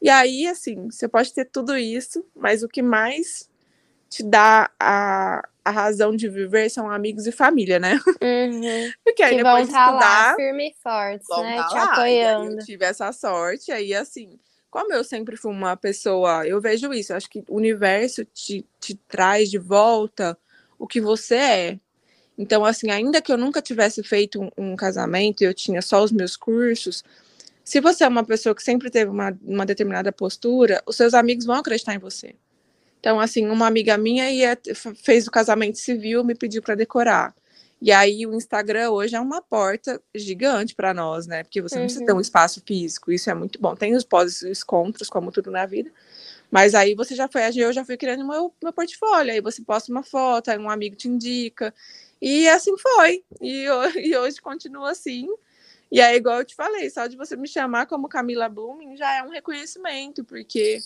E 0.00 0.08
aí, 0.08 0.46
assim, 0.46 0.90
você 0.90 1.06
pode 1.06 1.32
ter 1.32 1.44
tudo 1.44 1.76
isso, 1.76 2.24
mas 2.34 2.62
o 2.62 2.68
que 2.68 2.82
mais 2.82 3.48
te 4.12 4.22
dá 4.22 4.70
a, 4.78 5.42
a 5.64 5.70
razão 5.70 6.14
de 6.14 6.28
viver 6.28 6.68
são 6.68 6.90
amigos 6.90 7.26
e 7.26 7.32
família, 7.32 7.78
né? 7.78 7.98
Uhum. 8.22 8.92
Porque 9.02 9.22
aí 9.22 9.36
que 9.36 9.42
depois 9.42 9.54
vão 9.54 9.62
de 9.62 9.70
estudar, 9.70 9.98
lá 9.98 10.34
firme 10.36 10.68
e 10.68 10.82
fortes, 10.82 11.26
né? 11.30 11.56
tá 11.56 11.68
Te 11.68 11.74
lá. 11.74 11.84
Apoiando. 11.84 12.60
eu 12.60 12.64
tive 12.64 12.84
essa 12.84 13.10
sorte, 13.10 13.72
aí 13.72 13.94
assim, 13.94 14.38
como 14.70 14.92
eu 14.92 15.02
sempre 15.02 15.34
fui 15.34 15.50
uma 15.50 15.76
pessoa, 15.76 16.46
eu 16.46 16.60
vejo 16.60 16.92
isso, 16.92 17.12
eu 17.12 17.16
acho 17.16 17.30
que 17.30 17.42
o 17.48 17.56
universo 17.56 18.22
te, 18.26 18.66
te 18.78 18.94
traz 18.94 19.50
de 19.50 19.58
volta 19.58 20.36
o 20.78 20.86
que 20.86 21.00
você 21.00 21.34
é. 21.36 21.80
Então, 22.36 22.64
assim, 22.66 22.90
ainda 22.90 23.22
que 23.22 23.32
eu 23.32 23.38
nunca 23.38 23.62
tivesse 23.62 24.02
feito 24.02 24.42
um, 24.42 24.50
um 24.58 24.76
casamento 24.76 25.42
eu 25.42 25.54
tinha 25.54 25.80
só 25.80 26.02
os 26.02 26.12
meus 26.12 26.36
cursos, 26.36 27.02
se 27.64 27.80
você 27.80 28.04
é 28.04 28.08
uma 28.08 28.24
pessoa 28.24 28.54
que 28.54 28.62
sempre 28.62 28.90
teve 28.90 29.10
uma, 29.10 29.36
uma 29.42 29.64
determinada 29.64 30.12
postura, 30.12 30.82
os 30.86 30.96
seus 30.96 31.14
amigos 31.14 31.46
vão 31.46 31.56
acreditar 31.56 31.94
em 31.94 31.98
você. 31.98 32.34
Então, 33.02 33.20
assim, 33.20 33.48
uma 33.48 33.66
amiga 33.66 33.98
minha 33.98 34.30
ia, 34.30 34.56
fez 35.04 35.26
o 35.26 35.32
casamento 35.32 35.76
civil, 35.78 36.24
me 36.24 36.36
pediu 36.36 36.62
para 36.62 36.76
decorar. 36.76 37.34
E 37.82 37.90
aí 37.90 38.24
o 38.28 38.32
Instagram 38.34 38.90
hoje 38.92 39.16
é 39.16 39.20
uma 39.20 39.42
porta 39.42 40.00
gigante 40.14 40.72
para 40.72 40.94
nós, 40.94 41.26
né? 41.26 41.42
Porque 41.42 41.60
você 41.60 41.80
não 41.80 41.86
precisa 41.86 42.04
ter 42.06 42.12
um 42.12 42.16
Uhum. 42.16 42.20
espaço 42.20 42.62
físico, 42.64 43.10
isso 43.10 43.28
é 43.28 43.34
muito 43.34 43.60
bom. 43.60 43.74
Tem 43.74 43.96
os 43.96 44.04
pós 44.04 44.42
e 44.42 44.50
os 44.52 44.62
contras, 44.62 45.10
como 45.10 45.32
tudo 45.32 45.50
na 45.50 45.66
vida. 45.66 45.90
Mas 46.50 46.74
aí 46.74 46.94
você 46.94 47.14
já 47.16 47.28
foi, 47.28 47.42
eu 47.56 47.72
já 47.72 47.84
fui 47.84 47.96
criando 47.96 48.26
meu, 48.26 48.54
meu 48.62 48.72
portfólio. 48.72 49.32
Aí 49.32 49.40
você 49.40 49.62
posta 49.62 49.90
uma 49.92 50.04
foto, 50.04 50.50
aí 50.50 50.58
um 50.58 50.70
amigo 50.70 50.96
te 50.96 51.08
indica. 51.08 51.74
E 52.22 52.48
assim 52.48 52.76
foi. 52.78 53.24
E, 53.40 53.66
e 53.98 54.16
hoje 54.16 54.40
continua 54.40 54.92
assim. 54.92 55.28
E 55.90 56.00
aí, 56.00 56.16
igual 56.16 56.40
eu 56.40 56.44
te 56.44 56.54
falei, 56.54 56.90
só 56.90 57.06
de 57.06 57.16
você 57.16 57.36
me 57.36 57.48
chamar 57.48 57.86
como 57.86 58.08
Camila 58.08 58.48
Blooming 58.48 58.96
já 58.96 59.14
é 59.18 59.22
um 59.22 59.30
reconhecimento, 59.30 60.24
porque 60.24 60.78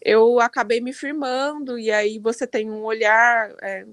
eu 0.00 0.40
acabei 0.40 0.80
me 0.80 0.92
firmando, 0.92 1.78
e 1.78 1.90
aí 1.90 2.18
você 2.18 2.46
tem 2.46 2.70
um 2.70 2.82
olhar. 2.82 3.54
é, 3.62 3.86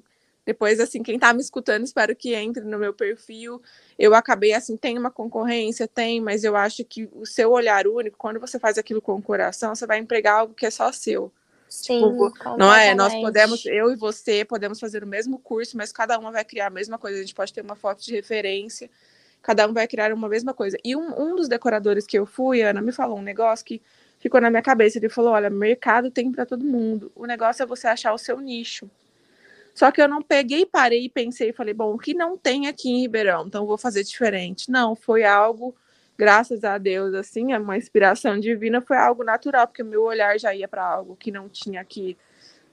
depois, 0.48 0.80
assim, 0.80 1.04
quem 1.04 1.20
tá 1.20 1.34
me 1.34 1.42
escutando, 1.42 1.84
espero 1.84 2.16
que 2.16 2.34
entre 2.34 2.64
no 2.64 2.80
meu 2.80 2.94
perfil. 2.94 3.62
Eu 4.00 4.16
acabei, 4.16 4.54
assim, 4.54 4.78
tem 4.78 4.98
uma 4.98 5.12
concorrência, 5.12 5.90
tem, 5.90 6.22
mas 6.22 6.46
eu 6.46 6.56
acho 6.56 6.86
que 6.86 7.10
o 7.12 7.26
seu 7.26 7.52
olhar 7.52 7.86
único, 7.86 8.18
quando 8.18 8.40
você 8.40 8.58
faz 8.58 8.78
aquilo 8.78 9.02
com 9.02 9.16
o 9.16 9.22
coração, 9.22 9.76
você 9.76 9.86
vai 9.86 10.00
empregar 10.00 10.40
algo 10.40 10.54
que 10.54 10.66
é 10.66 10.70
só 10.70 10.90
seu. 10.94 11.30
Sim, 11.68 12.00
Não 12.58 12.74
é? 12.74 12.96
Nós 12.96 13.14
podemos, 13.16 13.66
eu 13.66 13.92
e 13.92 13.98
você, 13.98 14.46
podemos 14.46 14.80
fazer 14.80 15.04
o 15.04 15.08
mesmo 15.08 15.38
curso, 15.38 15.76
mas 15.76 15.92
cada 15.92 16.18
uma 16.18 16.32
vai 16.32 16.46
criar 16.46 16.68
a 16.68 16.70
mesma 16.70 16.98
coisa. 16.98 17.18
A 17.18 17.22
gente 17.22 17.36
pode 17.36 17.52
ter 17.52 17.60
uma 17.60 17.76
foto 17.76 18.02
de 18.02 18.14
referência, 18.14 18.90
cada 19.42 19.68
um 19.68 19.74
vai 19.74 19.86
criar 19.86 20.14
uma 20.14 20.30
mesma 20.30 20.54
coisa. 20.54 20.78
E 20.82 20.96
um, 20.96 21.22
um 21.22 21.36
dos 21.36 21.50
decoradores 21.50 22.08
que 22.08 22.18
eu 22.18 22.26
fui, 22.26 22.62
Ana, 22.62 22.82
me 22.82 22.94
falou 22.94 23.18
um 23.18 23.22
negócio 23.22 23.66
que 23.66 23.82
ficou 24.20 24.42
na 24.42 24.50
minha 24.50 24.62
cabeça. 24.62 24.98
Ele 24.98 25.10
falou: 25.10 25.32
olha, 25.32 25.50
mercado 25.50 26.12
tem 26.12 26.32
para 26.32 26.46
todo 26.46 26.64
mundo. 26.64 27.12
O 27.16 27.26
negócio 27.26 27.64
é 27.64 27.66
você 27.66 27.88
achar 27.88 28.14
o 28.14 28.18
seu 28.18 28.40
nicho. 28.40 28.90
Só 29.78 29.92
que 29.92 30.02
eu 30.02 30.08
não 30.08 30.24
peguei, 30.24 30.66
parei 30.66 31.06
e 31.06 31.10
pensei 31.10 31.54
falei, 31.54 31.72
bom, 31.72 31.94
o 31.94 32.00
que 32.00 32.16
não 32.16 32.36
tem 32.36 32.68
aqui 32.68 32.90
em 32.90 33.02
Ribeirão? 33.02 33.46
Então 33.46 33.64
vou 33.64 33.78
fazer 33.78 34.04
diferente. 34.04 34.72
Não, 34.72 34.96
foi 34.96 35.24
algo, 35.24 35.76
graças 36.18 36.64
a 36.64 36.80
Deus, 36.80 37.14
assim, 37.14 37.54
é 37.54 37.60
uma 37.60 37.78
inspiração 37.78 38.40
divina, 38.40 38.82
foi 38.82 38.98
algo 38.98 39.24
natural, 39.24 39.68
porque 39.68 39.84
meu 39.84 40.02
olhar 40.02 40.40
já 40.40 40.52
ia 40.52 40.68
para 40.68 40.84
algo 40.84 41.16
que 41.16 41.30
não 41.30 41.48
tinha 41.48 41.80
aqui 41.80 42.18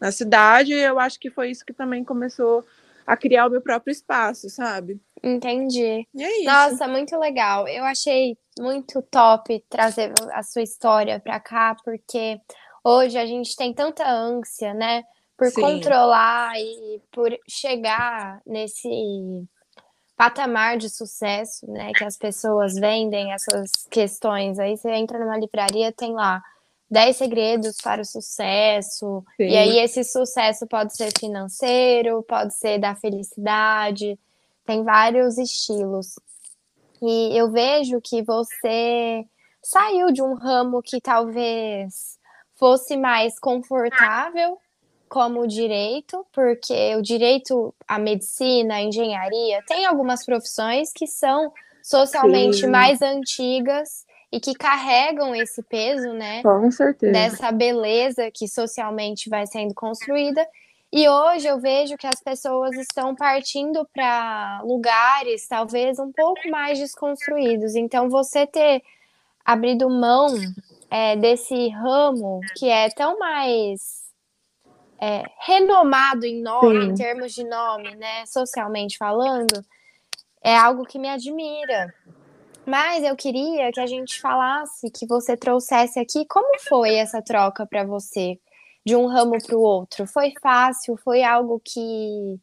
na 0.01 0.11
cidade, 0.11 0.73
e 0.73 0.81
eu 0.81 0.99
acho 0.99 1.21
que 1.21 1.29
foi 1.29 1.51
isso 1.51 1.67
que 1.67 1.75
também 1.75 2.03
começou 2.03 2.65
a 3.07 3.15
criar 3.19 3.49
o 3.49 3.51
meu 3.51 3.61
próprio 3.61 3.93
espaço, 3.93 4.49
sabe? 4.49 4.99
Entendi. 5.25 6.07
E 6.15 6.23
é 6.23 6.41
isso. 6.41 6.45
Nossa, 6.45 6.87
muito 6.87 7.19
legal. 7.19 7.67
Eu 7.67 7.83
achei 7.85 8.37
muito 8.59 9.01
top 9.03 9.65
trazer 9.71 10.13
a 10.33 10.43
sua 10.43 10.63
história 10.63 11.19
pra 11.19 11.41
cá, 11.41 11.75
porque 11.83 12.39
hoje 12.85 13.17
a 13.17 13.25
gente 13.25 13.57
tem 13.57 13.73
tanta 13.73 14.07
ânsia, 14.07 14.75
né? 14.75 15.03
Por 15.37 15.49
Sim. 15.51 15.63
controlar 15.63 16.53
e 16.61 17.01
por 17.11 17.35
chegar 17.49 18.41
nesse 18.47 18.89
patamar 20.15 20.77
de 20.77 20.91
sucesso, 20.91 21.67
né? 21.71 21.93
Que 21.95 22.05
as 22.05 22.19
pessoas 22.19 22.75
vendem 22.75 23.33
essas 23.33 23.71
questões. 23.91 24.59
Aí 24.59 24.77
você 24.77 24.91
entra 24.91 25.19
numa 25.19 25.39
livraria, 25.39 25.91
tem 25.91 26.13
lá 26.13 26.43
10 26.91 27.17
segredos 27.17 27.77
para 27.83 28.03
o 28.03 28.05
sucesso. 28.05 29.25
Sim. 29.39 29.49
E 29.49 29.57
aí 29.57 29.79
esse 29.79 30.05
sucesso 30.05 30.67
pode 30.67 30.95
ser 30.95 31.11
financeiro, 31.19 32.23
pode 32.23 32.55
ser 32.55 32.79
da 32.79 32.95
felicidade, 32.95 34.19
tem 34.65 34.83
vários 34.83 35.39
estilos. 35.39 36.15
E 37.03 37.37
eu 37.39 37.51
vejo 37.51 38.01
que 38.01 38.23
você 38.23 39.25
saiu 39.63 40.13
de 40.13 40.23
um 40.23 40.35
ramo 40.35 40.83
que 40.83 41.01
talvez 41.01 42.19
fosse 42.55 42.97
mais 42.97 43.39
confortável, 43.39 44.59
como 45.09 45.43
o 45.43 45.47
direito, 45.47 46.27
porque 46.33 46.95
o 46.97 47.03
direito, 47.03 47.75
a 47.87 47.99
medicina, 47.99 48.77
a 48.77 48.83
engenharia, 48.83 49.63
tem 49.67 49.85
algumas 49.85 50.25
profissões 50.25 50.91
que 50.93 51.07
são 51.07 51.53
socialmente 51.83 52.59
Sim. 52.63 52.69
mais 52.69 53.03
antigas 53.03 54.05
e 54.33 54.41
que 54.41 54.55
carregam 54.55 55.35
esse 55.35 55.63
peso, 55.63 56.13
né? 56.13 56.43
Com 56.43 56.71
certeza. 56.71 57.13
dessa 57.13 57.53
beleza 57.53 58.31
que 58.33 58.49
socialmente 58.49 59.29
vai 59.29 59.47
sendo 59.47 59.75
construída. 59.75 60.45
E 60.97 61.09
hoje 61.09 61.49
eu 61.49 61.59
vejo 61.59 61.97
que 61.97 62.07
as 62.07 62.23
pessoas 62.23 62.77
estão 62.77 63.17
partindo 63.17 63.85
para 63.93 64.61
lugares 64.63 65.45
talvez 65.49 65.99
um 65.99 66.13
pouco 66.13 66.49
mais 66.49 66.79
desconstruídos. 66.79 67.75
Então, 67.75 68.09
você 68.09 68.47
ter 68.47 68.81
abrido 69.45 69.91
mão 69.91 70.29
é, 70.89 71.17
desse 71.17 71.69
ramo 71.71 72.39
que 72.57 72.69
é 72.69 72.89
tão 72.91 73.19
mais 73.19 74.05
é, 75.01 75.25
renomado 75.41 76.25
em 76.25 76.41
nome, 76.41 76.83
Sim. 76.83 76.91
em 76.91 76.95
termos 76.95 77.35
de 77.35 77.43
nome, 77.43 77.97
né, 77.97 78.25
socialmente 78.27 78.97
falando, 78.97 79.65
é 80.41 80.57
algo 80.57 80.85
que 80.85 80.97
me 80.97 81.09
admira. 81.09 81.93
Mas 82.65 83.03
eu 83.03 83.17
queria 83.17 83.73
que 83.73 83.81
a 83.81 83.87
gente 83.87 84.21
falasse, 84.21 84.89
que 84.93 85.09
você 85.09 85.37
trouxesse 85.37 85.99
aqui 85.99 86.25
como 86.25 86.57
foi 86.61 86.95
essa 86.95 87.21
troca 87.21 87.67
para 87.67 87.83
você, 87.83 88.39
de 88.85 88.95
um 88.95 89.07
ramo 89.07 89.37
para 89.43 89.57
o 89.57 89.63
outro. 89.63 90.07
Foi 90.07 90.33
fácil? 90.43 90.97
Foi 90.97 91.23
algo 91.23 91.61
que 91.65 92.39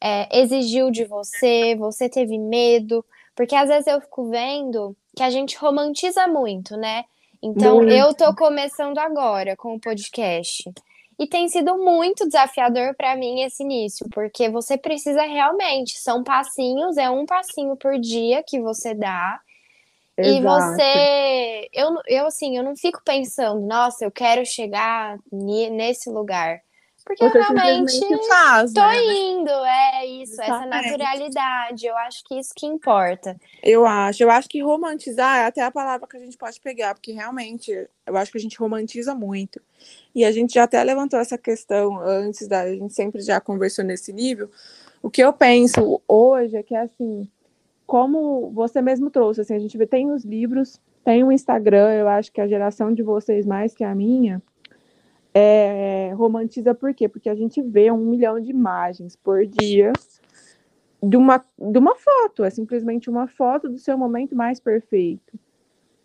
é, 0.00 0.40
exigiu 0.40 0.90
de 0.90 1.04
você? 1.04 1.74
Você 1.76 2.08
teve 2.08 2.38
medo? 2.38 3.04
Porque 3.34 3.54
às 3.54 3.68
vezes 3.68 3.86
eu 3.86 4.00
fico 4.00 4.28
vendo 4.28 4.96
que 5.16 5.22
a 5.22 5.30
gente 5.30 5.56
romantiza 5.56 6.26
muito, 6.26 6.76
né? 6.76 7.04
Então 7.42 7.76
Muito. 7.76 7.92
eu 7.92 8.12
tô 8.12 8.34
começando 8.34 8.98
agora 8.98 9.56
com 9.56 9.74
o 9.74 9.80
podcast. 9.80 10.70
E 11.18 11.26
tem 11.26 11.48
sido 11.48 11.76
muito 11.78 12.26
desafiador 12.26 12.94
para 12.94 13.16
mim 13.16 13.42
esse 13.42 13.62
início, 13.62 14.06
porque 14.10 14.48
você 14.48 14.78
precisa 14.78 15.22
realmente, 15.22 15.98
são 15.98 16.24
passinhos, 16.24 16.96
é 16.96 17.10
um 17.10 17.26
passinho 17.26 17.76
por 17.76 17.98
dia 17.98 18.42
que 18.42 18.60
você 18.60 18.94
dá. 18.94 19.40
E 20.22 20.38
Exato. 20.38 20.72
você, 20.72 21.68
eu, 21.72 21.94
eu 22.06 22.26
assim, 22.26 22.56
eu 22.56 22.62
não 22.62 22.76
fico 22.76 23.00
pensando, 23.04 23.60
nossa, 23.60 24.04
eu 24.04 24.10
quero 24.10 24.44
chegar 24.44 25.18
nesse 25.32 26.10
lugar. 26.10 26.60
Porque 27.04 27.24
eu 27.24 27.30
Você 27.30 27.38
realmente 27.38 27.90
simplesmente 27.90 28.28
faz, 28.28 28.72
tô 28.72 28.80
né? 28.80 29.14
indo, 29.14 29.50
é 29.50 30.06
isso, 30.06 30.34
essa 30.34 30.44
Exatamente. 30.44 30.98
naturalidade. 30.98 31.86
Eu 31.86 31.96
acho 31.96 32.22
que 32.24 32.38
isso 32.38 32.52
que 32.54 32.66
importa. 32.66 33.36
Eu 33.62 33.86
acho. 33.86 34.22
Eu 34.22 34.30
acho 34.30 34.48
que 34.48 34.62
romantizar 34.62 35.38
é 35.38 35.46
até 35.46 35.62
a 35.62 35.70
palavra 35.70 36.06
que 36.06 36.16
a 36.16 36.20
gente 36.20 36.36
pode 36.36 36.60
pegar, 36.60 36.94
porque 36.94 37.12
realmente 37.12 37.72
eu 38.06 38.16
acho 38.16 38.30
que 38.30 38.38
a 38.38 38.40
gente 38.40 38.58
romantiza 38.58 39.14
muito. 39.14 39.60
E 40.14 40.24
a 40.24 40.30
gente 40.30 40.54
já 40.54 40.64
até 40.64 40.82
levantou 40.84 41.18
essa 41.18 41.38
questão 41.38 41.98
antes, 41.98 42.46
da, 42.46 42.62
a 42.62 42.74
gente 42.74 42.92
sempre 42.92 43.22
já 43.22 43.40
conversou 43.40 43.84
nesse 43.84 44.12
nível. 44.12 44.50
O 45.02 45.10
que 45.10 45.22
eu 45.22 45.32
penso 45.32 46.00
hoje 46.06 46.56
é 46.56 46.62
que, 46.62 46.76
assim, 46.76 47.26
como 47.90 48.52
você 48.52 48.80
mesmo 48.80 49.10
trouxe, 49.10 49.40
assim, 49.40 49.52
a 49.52 49.58
gente 49.58 49.76
vê, 49.76 49.84
tem 49.84 50.12
os 50.12 50.24
livros, 50.24 50.80
tem 51.04 51.24
o 51.24 51.32
Instagram, 51.32 51.92
eu 51.94 52.06
acho 52.06 52.30
que 52.30 52.40
a 52.40 52.46
geração 52.46 52.94
de 52.94 53.02
vocês 53.02 53.44
mais 53.44 53.74
que 53.74 53.82
a 53.82 53.92
minha 53.96 54.40
é, 55.34 56.12
romantiza 56.14 56.72
por 56.72 56.94
quê? 56.94 57.08
Porque 57.08 57.28
a 57.28 57.34
gente 57.34 57.60
vê 57.60 57.90
um 57.90 57.98
milhão 57.98 58.38
de 58.38 58.48
imagens 58.48 59.16
por 59.16 59.44
dia 59.44 59.92
de 61.02 61.16
uma, 61.16 61.44
de 61.58 61.78
uma 61.80 61.96
foto, 61.96 62.44
é 62.44 62.50
simplesmente 62.50 63.10
uma 63.10 63.26
foto 63.26 63.68
do 63.68 63.76
seu 63.76 63.98
momento 63.98 64.36
mais 64.36 64.60
perfeito. 64.60 65.36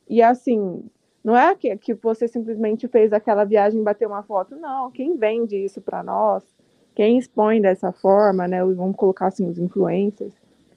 E 0.10 0.24
assim, 0.24 0.84
não 1.24 1.38
é 1.38 1.54
que, 1.54 1.78
que 1.78 1.94
você 1.94 2.28
simplesmente 2.28 2.88
fez 2.88 3.14
aquela 3.14 3.44
viagem 3.44 3.80
e 3.80 3.84
bateu 3.84 4.10
uma 4.10 4.24
foto, 4.24 4.56
não. 4.56 4.90
Quem 4.90 5.16
vende 5.18 5.56
isso 5.56 5.80
para 5.82 6.02
nós, 6.02 6.44
quem 6.96 7.20
expõe 7.20 7.62
dessa 7.62 7.92
forma, 7.92 8.48
né? 8.48 8.66
Vamos 8.66 8.96
colocar 8.96 9.28
assim, 9.28 9.48
os 9.48 9.60
influencers, 9.60 10.34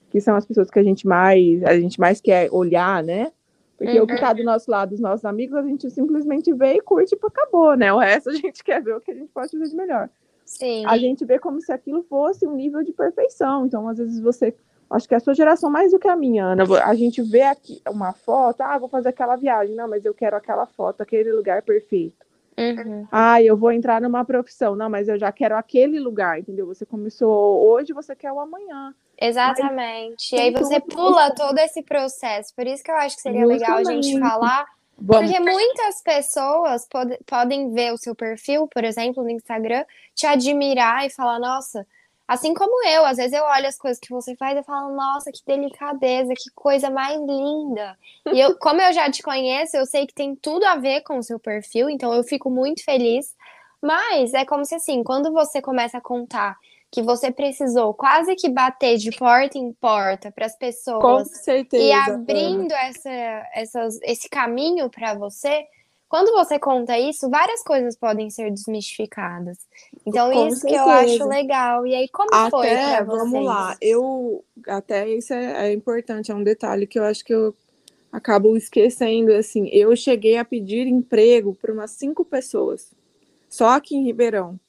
que 0.09 0.19
são 0.19 0.35
as 0.35 0.45
pessoas 0.45 0.69
que 0.69 0.79
a 0.79 0.83
gente 0.83 1.07
mais, 1.07 1.63
a 1.63 1.79
gente 1.79 1.99
mais 1.99 2.19
quer 2.19 2.49
olhar, 2.51 3.03
né? 3.03 3.31
Porque 3.77 3.99
o 4.01 4.05
que 4.05 4.13
está 4.13 4.33
do 4.33 4.43
nosso 4.43 4.69
lado, 4.69 4.93
os 4.93 4.99
nossos 4.99 5.23
amigos, 5.23 5.55
a 5.55 5.63
gente 5.63 5.89
simplesmente 5.89 6.53
vê 6.53 6.73
e 6.73 6.81
curte 6.81 7.15
e 7.15 7.25
acabou, 7.25 7.77
né? 7.77 7.93
O 7.93 7.97
resto 7.97 8.29
a 8.29 8.33
gente 8.33 8.61
quer 8.65 8.83
ver 8.83 8.95
o 8.95 9.01
que 9.01 9.11
a 9.11 9.15
gente 9.15 9.31
pode 9.31 9.51
fazer 9.51 9.69
de 9.69 9.75
melhor 9.75 10.09
Sim. 10.49 10.83
a 10.87 10.97
gente 10.97 11.23
vê 11.23 11.37
como 11.37 11.61
se 11.61 11.71
aquilo 11.71 12.01
fosse 12.03 12.47
um 12.47 12.55
nível 12.55 12.83
de 12.83 12.91
perfeição. 12.91 13.67
Então, 13.67 13.87
às 13.87 13.99
vezes 13.99 14.19
você, 14.19 14.53
acho 14.89 15.07
que 15.07 15.13
a 15.13 15.19
sua 15.19 15.35
geração 15.35 15.69
mais 15.69 15.91
do 15.91 15.99
que 15.99 16.07
a 16.07 16.15
minha, 16.15 16.43
Ana, 16.43 16.63
a 16.83 16.95
gente 16.95 17.21
vê 17.21 17.43
aqui 17.43 17.81
uma 17.87 18.13
foto, 18.13 18.61
ah, 18.61 18.77
vou 18.79 18.89
fazer 18.89 19.09
aquela 19.09 19.35
viagem, 19.35 19.75
não, 19.75 19.87
mas 19.87 20.03
eu 20.03 20.13
quero 20.13 20.35
aquela 20.35 20.65
foto, 20.65 21.01
aquele 21.01 21.31
lugar 21.31 21.61
perfeito. 21.61 22.25
Uhum. 22.59 23.07
Ah, 23.09 23.41
eu 23.41 23.55
vou 23.55 23.71
entrar 23.71 24.01
numa 24.01 24.25
profissão. 24.25 24.75
Não, 24.75 24.89
mas 24.89 25.07
eu 25.07 25.17
já 25.17 25.31
quero 25.31 25.55
aquele 25.55 25.99
lugar, 25.99 26.39
entendeu? 26.39 26.67
Você 26.67 26.85
começou 26.85 27.65
hoje, 27.65 27.93
você 27.93 28.15
quer 28.15 28.31
o 28.31 28.39
amanhã. 28.39 28.93
Exatamente. 29.17 30.29
Mas, 30.31 30.39
e 30.39 30.41
aí 30.41 30.51
você 30.51 30.79
pula 30.79 31.33
todo 31.33 31.57
esse 31.59 31.81
processo. 31.81 32.53
Por 32.53 32.67
isso 32.67 32.83
que 32.83 32.91
eu 32.91 32.95
acho 32.95 33.15
que 33.15 33.21
seria 33.21 33.41
Justamente. 33.41 33.61
legal 33.61 33.77
a 33.77 33.83
gente 33.83 34.19
falar. 34.19 34.65
Vamos. 35.01 35.31
Porque 35.31 35.39
muitas 35.39 36.01
pessoas 36.03 36.85
pod 36.87 37.17
podem 37.25 37.71
ver 37.71 37.93
o 37.93 37.97
seu 37.97 38.13
perfil, 38.13 38.67
por 38.67 38.83
exemplo, 38.83 39.23
no 39.23 39.29
Instagram, 39.29 39.85
te 40.13 40.27
admirar 40.27 41.05
e 41.05 41.09
falar, 41.09 41.39
nossa, 41.39 41.87
Assim 42.29 42.53
como 42.53 42.85
eu, 42.85 43.03
às 43.07 43.17
vezes 43.17 43.33
eu 43.33 43.43
olho 43.43 43.67
as 43.67 43.75
coisas 43.75 43.99
que 43.99 44.11
você 44.11 44.35
faz 44.35 44.55
e 44.55 44.61
falo, 44.61 44.95
nossa, 44.95 45.31
que 45.31 45.41
delicadeza, 45.43 46.31
que 46.37 46.51
coisa 46.53 46.87
mais 46.87 47.19
linda. 47.19 47.97
E 48.31 48.39
eu, 48.39 48.55
como 48.59 48.79
eu 48.79 48.93
já 48.93 49.09
te 49.09 49.23
conheço, 49.23 49.75
eu 49.75 49.83
sei 49.87 50.05
que 50.05 50.13
tem 50.13 50.35
tudo 50.35 50.63
a 50.63 50.75
ver 50.75 51.01
com 51.01 51.17
o 51.17 51.23
seu 51.23 51.39
perfil, 51.39 51.89
então 51.89 52.13
eu 52.13 52.23
fico 52.23 52.47
muito 52.47 52.85
feliz. 52.85 53.35
Mas 53.81 54.31
é 54.35 54.45
como 54.45 54.63
se 54.63 54.75
assim, 54.75 55.03
quando 55.03 55.33
você 55.33 55.59
começa 55.59 55.97
a 55.97 56.01
contar 56.01 56.55
que 56.91 57.01
você 57.01 57.31
precisou 57.31 57.95
quase 57.95 58.35
que 58.35 58.47
bater 58.47 58.97
de 58.97 59.09
porta 59.17 59.57
em 59.57 59.73
porta 59.73 60.31
para 60.31 60.45
as 60.45 60.55
pessoas 60.55 61.31
certeza, 61.31 61.83
e 61.83 61.91
abrindo 61.91 62.71
essa, 62.73 63.09
essas, 63.55 63.99
esse 64.03 64.29
caminho 64.29 64.87
para 64.87 65.15
você, 65.15 65.65
quando 66.09 66.31
você 66.31 66.57
conta 66.57 66.97
isso, 66.97 67.29
várias 67.29 67.61
coisas 67.61 67.95
podem 67.95 68.31
ser 68.31 68.49
desmistificadas. 68.49 69.59
Então, 70.03 70.31
Com 70.31 70.47
isso 70.47 70.61
certeza. 70.61 70.83
que 70.83 70.89
eu 70.89 70.91
acho 70.91 71.27
legal. 71.27 71.85
E 71.85 71.93
aí, 71.93 72.09
como 72.09 72.33
até, 72.33 72.49
foi 72.49 72.67
pra 72.67 73.03
vocês? 73.03 73.19
Vamos 73.19 73.45
lá, 73.45 73.77
eu 73.79 74.43
até 74.67 75.07
isso 75.07 75.31
é, 75.31 75.67
é, 75.67 75.71
importante, 75.71 76.31
é 76.31 76.35
um 76.35 76.43
detalhe 76.43 76.87
que 76.87 76.97
eu 76.97 77.03
acho 77.03 77.23
que 77.23 77.33
eu 77.33 77.53
acabo 78.11 78.57
esquecendo. 78.57 79.31
Assim, 79.31 79.69
eu 79.71 79.95
cheguei 79.95 80.37
a 80.37 80.43
pedir 80.43 80.87
emprego 80.87 81.53
para 81.53 81.71
umas 81.71 81.91
cinco 81.91 82.25
pessoas, 82.25 82.91
só 83.47 83.69
aqui 83.69 83.95
em 83.95 84.03
Ribeirão. 84.03 84.59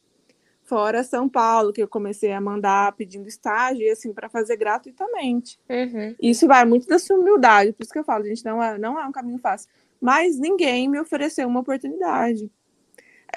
Fora 0.63 1.03
São 1.03 1.29
Paulo, 1.29 1.73
que 1.73 1.83
eu 1.83 1.89
comecei 1.89 2.33
a 2.33 2.41
mandar 2.41 2.93
pedindo 2.93 3.27
estágio 3.27 3.83
e 3.83 3.91
assim 3.91 4.13
para 4.13 4.29
fazer 4.29 4.57
gratuitamente. 4.57 5.59
Uhum. 5.69 6.15
Isso 6.23 6.47
vai 6.47 6.65
muito 6.65 6.87
da 6.87 6.99
sua 6.99 7.17
humildade, 7.17 7.73
por 7.73 7.83
isso 7.83 7.93
que 7.93 7.99
eu 7.99 8.05
falo, 8.05 8.25
gente, 8.25 8.45
não 8.45 8.63
é, 8.63 8.79
não 8.79 9.01
é 9.01 9.05
um 9.05 9.11
caminho 9.11 9.39
fácil 9.39 9.69
mas 10.01 10.39
ninguém 10.39 10.89
me 10.89 11.01
ofereceu 11.01 11.49
uma 11.49 11.61
oportunidade. 11.61 12.51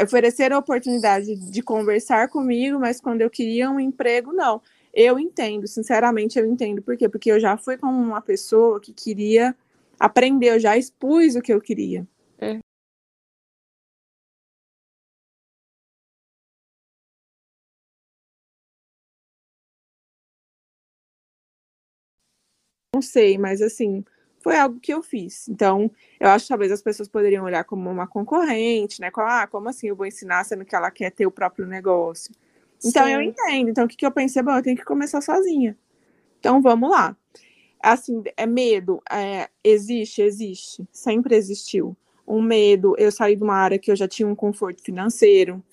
Ofereceram 0.02 0.56
a 0.58 0.60
oportunidade 0.60 1.36
de 1.36 1.62
conversar 1.64 2.30
comigo, 2.30 2.80
mas 2.80 3.00
quando 3.02 3.22
eu 3.22 3.30
queria 3.30 3.70
um 3.70 3.80
emprego, 3.80 4.34
não. 4.34 4.62
Eu 4.94 5.20
entendo, 5.20 5.68
sinceramente, 5.68 6.40
eu 6.40 6.46
entendo. 6.46 6.82
Por 6.82 6.98
quê? 6.98 7.10
Porque 7.10 7.32
eu 7.32 7.40
já 7.40 7.58
fui 7.58 7.78
com 7.78 7.88
uma 7.88 8.22
pessoa 8.22 8.80
que 8.80 8.94
queria 8.94 9.56
aprender, 10.00 10.50
eu 10.56 10.60
já 10.60 10.78
expus 10.78 11.36
o 11.36 11.42
que 11.42 11.54
eu 11.54 11.62
queria. 11.62 12.08
É. 12.40 12.60
Não 22.94 23.02
sei, 23.02 23.38
mas 23.38 23.62
assim, 23.62 24.04
foi 24.44 24.58
algo 24.58 24.80
que 24.80 24.94
eu 24.94 25.02
fiz. 25.02 25.48
Então, 25.48 25.90
eu 26.20 26.30
acho 26.30 26.46
que 26.46 26.50
talvez 26.50 26.72
as 26.72 26.82
pessoas 26.82 27.08
poderiam 27.08 27.46
olhar 27.46 27.64
como 27.64 27.90
uma 27.90 28.06
concorrente, 28.06 29.00
né? 29.00 29.10
Como, 29.10 29.26
ah, 29.26 29.48
como 29.48 29.70
assim 29.70 29.88
eu 29.88 29.96
vou 29.96 30.06
ensinar 30.06 30.44
sendo 30.44 30.66
que 30.66 30.76
ela 30.76 30.92
quer 30.92 31.12
ter 31.12 31.26
o 31.26 31.32
próprio 31.32 31.66
negócio? 31.66 32.34
Então, 32.84 33.06
Sim. 33.06 33.14
eu 33.14 33.22
entendo. 33.22 33.70
Então, 33.70 33.86
o 33.86 33.88
que, 33.88 33.96
que 33.96 34.06
eu 34.06 34.12
pensei? 34.12 34.44
Bom, 34.44 34.52
eu 34.52 34.62
tenho 34.62 34.76
que 34.76 34.84
começar 34.84 35.22
sozinha. 35.22 35.78
Então, 36.40 36.62
vamos 36.62 36.92
lá. 36.92 37.16
Assim, 37.82 38.22
é 38.36 38.46
medo. 38.46 39.02
É, 39.10 39.50
existe, 39.64 40.22
existe. 40.22 40.86
Sempre 40.92 41.36
existiu. 41.36 41.96
Um 42.28 42.42
medo. 42.42 42.96
Eu 42.98 43.12
saí 43.12 43.38
de 43.38 43.44
uma 43.44 43.56
área 43.56 43.80
que 43.80 43.90
eu 43.90 43.96
já 43.96 44.08
tinha 44.08 44.28
um 44.28 44.36
conforto 44.36 44.84
financeiro. 44.84 45.64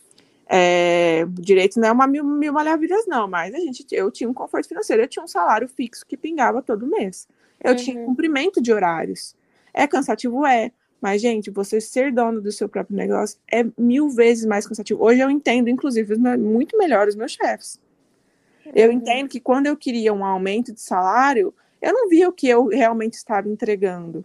É, 0.53 1.27
direito 1.31 1.79
não 1.79 1.89
é 1.89 1.93
uma 1.93 2.09
mil, 2.09 2.25
mil 2.25 2.53
maravilhas, 2.53 3.07
não, 3.07 3.29
mas 3.29 3.55
a 3.55 3.59
gente, 3.61 3.87
eu 3.93 4.11
tinha 4.11 4.29
um 4.29 4.35
conforto 4.35 4.67
financeiro, 4.67 5.01
eu 5.01 5.07
tinha 5.07 5.25
um 5.25 5.29
salário 5.29 5.69
fixo 5.69 6.05
que 6.05 6.17
pingava 6.17 6.61
todo 6.61 6.89
mês. 6.89 7.29
Eu 7.63 7.73
uhum. 7.73 7.77
tinha 7.77 8.05
cumprimento 8.05 8.61
de 8.61 8.73
horários. 8.73 9.37
É 9.73 9.87
cansativo? 9.87 10.45
É. 10.47 10.73
Mas, 11.01 11.23
gente, 11.23 11.51
você 11.51 11.81
ser 11.81 12.13
dono 12.13 12.41
do 12.41 12.53
seu 12.53 12.69
próprio 12.69 12.97
negócio 12.97 13.39
é 13.51 13.65
mil 13.79 14.11
vezes 14.11 14.45
mais 14.45 14.67
cansativo. 14.67 15.03
Hoje 15.03 15.21
eu 15.21 15.31
entendo, 15.31 15.69
inclusive, 15.69 16.17
muito 16.17 16.77
melhor 16.77 17.09
os 17.09 17.17
meus 17.17 17.33
chefes. 17.33 17.81
Eu 18.75 18.89
uhum. 18.89 18.97
entendo 18.97 19.29
que 19.29 19.41
quando 19.41 19.67
eu 19.67 19.77
queria 19.77 20.13
um 20.13 20.25
aumento 20.25 20.73
de 20.73 20.81
salário, 20.81 21.55
eu 21.81 21.93
não 21.93 22.09
via 22.09 22.29
o 22.29 22.33
que 22.33 22.49
eu 22.49 22.69
realmente 22.69 23.15
estava 23.15 23.49
entregando. 23.49 24.25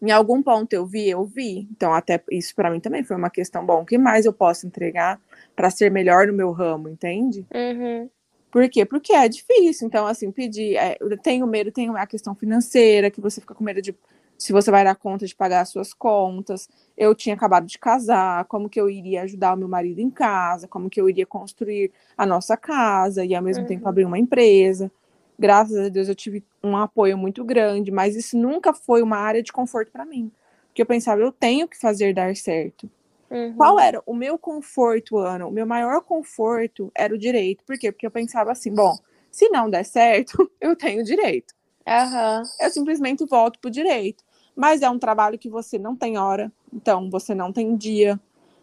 Em 0.00 0.10
algum 0.10 0.42
ponto 0.42 0.72
eu 0.72 0.84
vi, 0.84 1.08
eu 1.08 1.24
vi. 1.24 1.68
Então, 1.70 1.92
até 1.92 2.22
isso 2.30 2.54
para 2.54 2.70
mim 2.70 2.80
também 2.80 3.02
foi 3.02 3.16
uma 3.16 3.30
questão. 3.30 3.64
Bom, 3.64 3.82
o 3.82 3.86
que 3.86 3.96
mais 3.96 4.26
eu 4.26 4.32
posso 4.32 4.66
entregar 4.66 5.20
para 5.54 5.70
ser 5.70 5.90
melhor 5.90 6.26
no 6.26 6.32
meu 6.32 6.52
ramo, 6.52 6.88
entende? 6.88 7.46
Uhum. 7.54 8.10
Por 8.54 8.68
quê? 8.68 8.84
Porque 8.84 9.12
é 9.12 9.28
difícil. 9.28 9.88
Então, 9.88 10.06
assim, 10.06 10.30
pedir. 10.30 10.76
É, 10.76 10.96
tenho 11.24 11.44
medo, 11.44 11.72
tem 11.72 11.90
a 11.96 12.06
questão 12.06 12.36
financeira, 12.36 13.10
que 13.10 13.20
você 13.20 13.40
fica 13.40 13.52
com 13.52 13.64
medo 13.64 13.82
de 13.82 13.92
se 14.38 14.52
você 14.52 14.70
vai 14.70 14.84
dar 14.84 14.94
conta 14.94 15.26
de 15.26 15.34
pagar 15.34 15.62
as 15.62 15.70
suas 15.70 15.92
contas. 15.92 16.68
Eu 16.96 17.16
tinha 17.16 17.34
acabado 17.34 17.66
de 17.66 17.76
casar, 17.76 18.44
como 18.44 18.68
que 18.68 18.80
eu 18.80 18.88
iria 18.88 19.22
ajudar 19.22 19.54
o 19.54 19.56
meu 19.56 19.66
marido 19.66 19.98
em 19.98 20.08
casa, 20.08 20.68
como 20.68 20.88
que 20.88 21.00
eu 21.00 21.08
iria 21.10 21.26
construir 21.26 21.90
a 22.16 22.24
nossa 22.24 22.56
casa 22.56 23.24
e 23.24 23.34
ao 23.34 23.42
mesmo 23.42 23.62
uhum. 23.62 23.68
tempo 23.68 23.88
abrir 23.88 24.04
uma 24.04 24.20
empresa. 24.20 24.88
Graças 25.36 25.76
a 25.76 25.88
Deus 25.88 26.08
eu 26.08 26.14
tive 26.14 26.44
um 26.62 26.76
apoio 26.76 27.18
muito 27.18 27.44
grande, 27.44 27.90
mas 27.90 28.14
isso 28.14 28.38
nunca 28.38 28.72
foi 28.72 29.02
uma 29.02 29.16
área 29.16 29.42
de 29.42 29.52
conforto 29.52 29.90
para 29.90 30.04
mim. 30.04 30.30
Porque 30.68 30.80
eu 30.80 30.86
pensava, 30.86 31.20
eu 31.20 31.32
tenho 31.32 31.66
que 31.66 31.76
fazer 31.76 32.14
dar 32.14 32.36
certo. 32.36 32.88
Uhum. 33.30 33.54
Qual 33.56 33.78
era 33.80 34.02
o 34.06 34.14
meu 34.14 34.38
conforto, 34.38 35.18
Ana? 35.18 35.46
O 35.46 35.50
meu 35.50 35.66
maior 35.66 36.00
conforto 36.02 36.90
era 36.94 37.14
o 37.14 37.18
direito. 37.18 37.64
Por 37.64 37.78
quê? 37.78 37.90
Porque 37.90 38.06
eu 38.06 38.10
pensava 38.10 38.52
assim, 38.52 38.72
bom, 38.72 38.96
se 39.30 39.48
não 39.48 39.68
der 39.68 39.84
certo, 39.84 40.50
eu 40.60 40.76
tenho 40.76 41.02
direito. 41.02 41.54
Uhum. 41.86 42.42
Eu 42.60 42.70
simplesmente 42.70 43.24
volto 43.26 43.58
pro 43.58 43.70
direito. 43.70 44.22
Mas 44.56 44.82
é 44.82 44.88
um 44.88 44.98
trabalho 44.98 45.38
que 45.38 45.48
você 45.48 45.78
não 45.78 45.96
tem 45.96 46.16
hora, 46.16 46.52
então 46.72 47.10
você 47.10 47.34
não 47.34 47.52
tem 47.52 47.76
dia. 47.76 48.20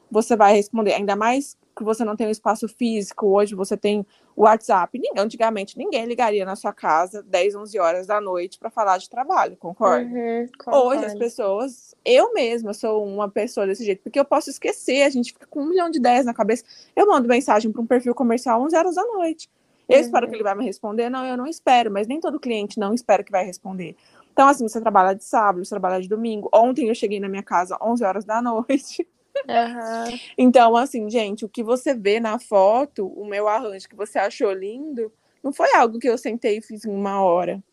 Você 0.10 0.36
vai 0.36 0.54
responder, 0.54 0.94
ainda 0.94 1.16
mais 1.16 1.58
que 1.82 1.86
você 1.86 2.06
não 2.06 2.16
tem 2.16 2.28
um 2.28 2.32
espaço 2.32 2.68
físico, 2.68 3.28
hoje 3.28 3.56
você 3.56 3.76
tem 3.76 4.06
o 4.36 4.44
WhatsApp. 4.44 4.98
Ninguém, 4.98 5.24
antigamente 5.24 5.78
ninguém 5.78 6.06
ligaria 6.06 6.46
na 6.46 6.56
sua 6.56 6.72
casa 6.72 7.24
10, 7.24 7.56
11 7.56 7.80
horas 7.80 8.08
da 8.08 8.22
noite 8.22 8.60
para 8.60 8.70
falar 8.70 8.98
de 9.00 9.10
trabalho, 9.10 9.58
concorda? 9.58 10.08
Uhum, 10.08 10.48
hoje 10.68 11.06
as 11.06 11.16
pessoas, 11.16 11.96
eu 12.06 12.34
mesma 12.34 12.74
sou 12.74 13.04
uma 13.04 13.30
pessoa 13.30 13.66
desse 13.66 13.84
jeito, 13.84 14.04
porque 14.04 14.20
eu 14.20 14.26
posso 14.26 14.50
esquecer, 14.50 15.02
a 15.04 15.10
gente 15.10 15.34
fica 15.34 15.48
com 15.48 15.62
um 15.62 15.70
milhão 15.70 15.90
de 15.90 15.98
ideias 15.98 16.26
na 16.26 16.34
cabeça. 16.34 16.64
Eu 16.96 17.08
mando 17.08 17.28
mensagem 17.28 17.72
para 17.72 17.82
um 17.82 17.88
perfil 17.88 18.14
comercial 18.14 18.62
11 18.62 18.76
horas 18.76 18.96
da 18.96 19.04
noite. 19.04 19.50
Eu 19.90 19.96
uhum. 19.98 20.02
espero 20.02 20.28
que 20.30 20.36
ele 20.36 20.44
vai 20.44 20.56
me 20.56 20.64
responder? 20.64 21.10
Não, 21.10 21.26
eu 21.26 21.36
não 21.36 21.48
espero, 21.48 21.92
mas 21.92 22.08
nem 22.08 22.20
todo 22.20 22.40
cliente 22.40 22.80
não 22.80 22.94
espera 22.94 23.24
que 23.24 23.32
vai 23.32 23.44
responder. 23.44 23.96
Então, 24.32 24.48
assim, 24.48 24.68
você 24.68 24.80
trabalha 24.80 25.14
de 25.14 25.24
sábado, 25.24 25.66
você 25.66 25.72
trabalha 25.72 26.02
de 26.02 26.08
domingo. 26.08 26.50
Ontem 26.54 26.88
eu 26.88 26.96
cheguei 26.96 27.20
na 27.20 27.28
minha 27.28 27.44
casa 27.44 27.78
11 27.82 28.04
horas 28.04 28.26
da 28.26 28.42
noite. 28.42 29.08
Uhum. 29.48 30.20
Então, 30.38 30.76
assim, 30.76 31.10
gente, 31.10 31.46
o 31.46 31.50
que 31.50 31.64
você 31.64 31.94
vê 31.94 32.20
na 32.20 32.40
foto, 32.40 33.08
o 33.08 33.26
meu 33.26 33.48
arranjo 33.48 33.90
que 33.90 33.96
você 33.96 34.20
achou 34.20 34.52
lindo, 34.52 35.12
não 35.44 35.52
foi 35.52 35.74
algo 35.76 36.00
que 36.00 36.08
eu 36.08 36.18
sentei 36.18 36.58
e 36.58 36.62
fiz 36.62 36.86
em 36.86 36.92
uma 36.92 37.24
hora. 37.24 37.64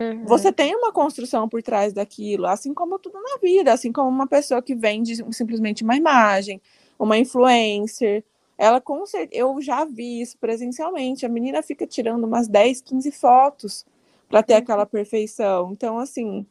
Uhum. 0.00 0.24
Você 0.26 0.52
tem 0.52 0.74
uma 0.74 0.92
construção 0.92 1.48
por 1.48 1.62
trás 1.62 1.92
daquilo, 1.92 2.46
assim 2.46 2.74
como 2.74 2.98
tudo 2.98 3.20
na 3.22 3.38
vida, 3.38 3.72
assim 3.72 3.92
como 3.92 4.08
uma 4.08 4.26
pessoa 4.26 4.60
que 4.60 4.74
vende 4.74 5.14
simplesmente 5.32 5.84
uma 5.84 5.96
imagem, 5.96 6.60
uma 6.98 7.16
influencer. 7.16 8.24
Ela 8.58 8.80
com 8.80 9.06
certeza, 9.06 9.40
eu 9.40 9.60
já 9.60 9.84
vi 9.84 10.20
isso 10.20 10.36
presencialmente. 10.38 11.24
A 11.24 11.28
menina 11.28 11.62
fica 11.62 11.86
tirando 11.86 12.24
umas 12.24 12.48
10, 12.48 12.80
15 12.80 13.10
fotos 13.12 13.86
para 14.28 14.42
ter 14.42 14.54
uhum. 14.54 14.58
aquela 14.58 14.86
perfeição. 14.86 15.70
Então, 15.72 15.98
assim, 15.98 16.44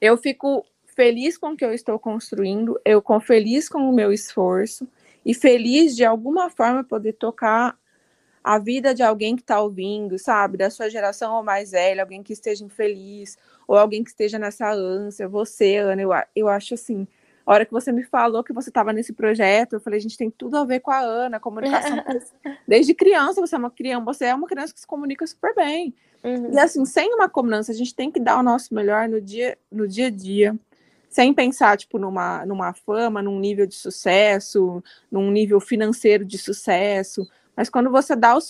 eu 0.00 0.16
fico 0.18 0.64
feliz 1.00 1.38
com 1.38 1.52
o 1.52 1.56
que 1.56 1.64
eu 1.64 1.72
estou 1.72 1.98
construindo, 1.98 2.78
eu 2.84 3.00
com 3.00 3.18
feliz 3.18 3.70
com 3.70 3.88
o 3.88 3.92
meu 3.92 4.12
esforço 4.12 4.86
e 5.24 5.32
feliz 5.32 5.96
de 5.96 6.04
alguma 6.04 6.50
forma 6.50 6.84
poder 6.84 7.14
tocar 7.14 7.74
a 8.44 8.58
vida 8.58 8.94
de 8.94 9.02
alguém 9.02 9.34
que 9.34 9.40
está 9.40 9.62
ouvindo, 9.62 10.18
sabe, 10.18 10.58
da 10.58 10.68
sua 10.68 10.90
geração 10.90 11.36
ou 11.36 11.42
mais 11.42 11.70
velha, 11.70 12.02
alguém 12.02 12.22
que 12.22 12.34
esteja 12.34 12.62
infeliz 12.62 13.38
ou 13.66 13.78
alguém 13.78 14.04
que 14.04 14.10
esteja 14.10 14.38
nessa 14.38 14.70
ânsia. 14.70 15.26
Você, 15.26 15.76
Ana, 15.76 16.02
eu, 16.02 16.10
eu 16.36 16.48
acho 16.48 16.74
assim. 16.74 17.08
A 17.46 17.54
hora 17.54 17.64
que 17.64 17.72
você 17.72 17.90
me 17.90 18.02
falou 18.02 18.44
que 18.44 18.52
você 18.52 18.68
estava 18.68 18.92
nesse 18.92 19.14
projeto, 19.14 19.72
eu 19.72 19.80
falei, 19.80 19.98
a 19.98 20.02
gente 20.02 20.18
tem 20.18 20.30
tudo 20.30 20.58
a 20.58 20.66
ver 20.66 20.80
com 20.80 20.90
a 20.90 21.00
Ana, 21.00 21.40
comunicação. 21.40 21.96
Desde 22.68 22.92
criança, 22.92 23.40
você 23.40 23.54
é 23.54 23.58
uma 23.58 23.70
criança, 23.70 24.04
você 24.04 24.24
é 24.26 24.34
uma 24.34 24.46
criança 24.46 24.74
que 24.74 24.80
se 24.80 24.86
comunica 24.86 25.26
super 25.26 25.54
bem. 25.54 25.94
Uhum. 26.22 26.52
E 26.52 26.58
assim, 26.58 26.84
sem 26.84 27.14
uma 27.14 27.28
comunância, 27.28 27.72
a 27.72 27.76
gente 27.76 27.94
tem 27.94 28.10
que 28.10 28.20
dar 28.20 28.38
o 28.38 28.42
nosso 28.42 28.74
melhor 28.74 29.08
no 29.08 29.18
dia, 29.18 29.56
no 29.72 29.88
dia 29.88 30.08
a 30.08 30.10
dia 30.10 30.58
sem 31.10 31.34
pensar 31.34 31.76
tipo 31.76 31.98
numa, 31.98 32.46
numa 32.46 32.72
fama, 32.72 33.20
num 33.20 33.38
nível 33.38 33.66
de 33.66 33.74
sucesso, 33.74 34.82
num 35.10 35.30
nível 35.30 35.60
financeiro 35.60 36.24
de 36.24 36.38
sucesso, 36.38 37.28
mas 37.56 37.68
quando 37.68 37.90
você 37.90 38.14
dá 38.14 38.38
o 38.38 38.40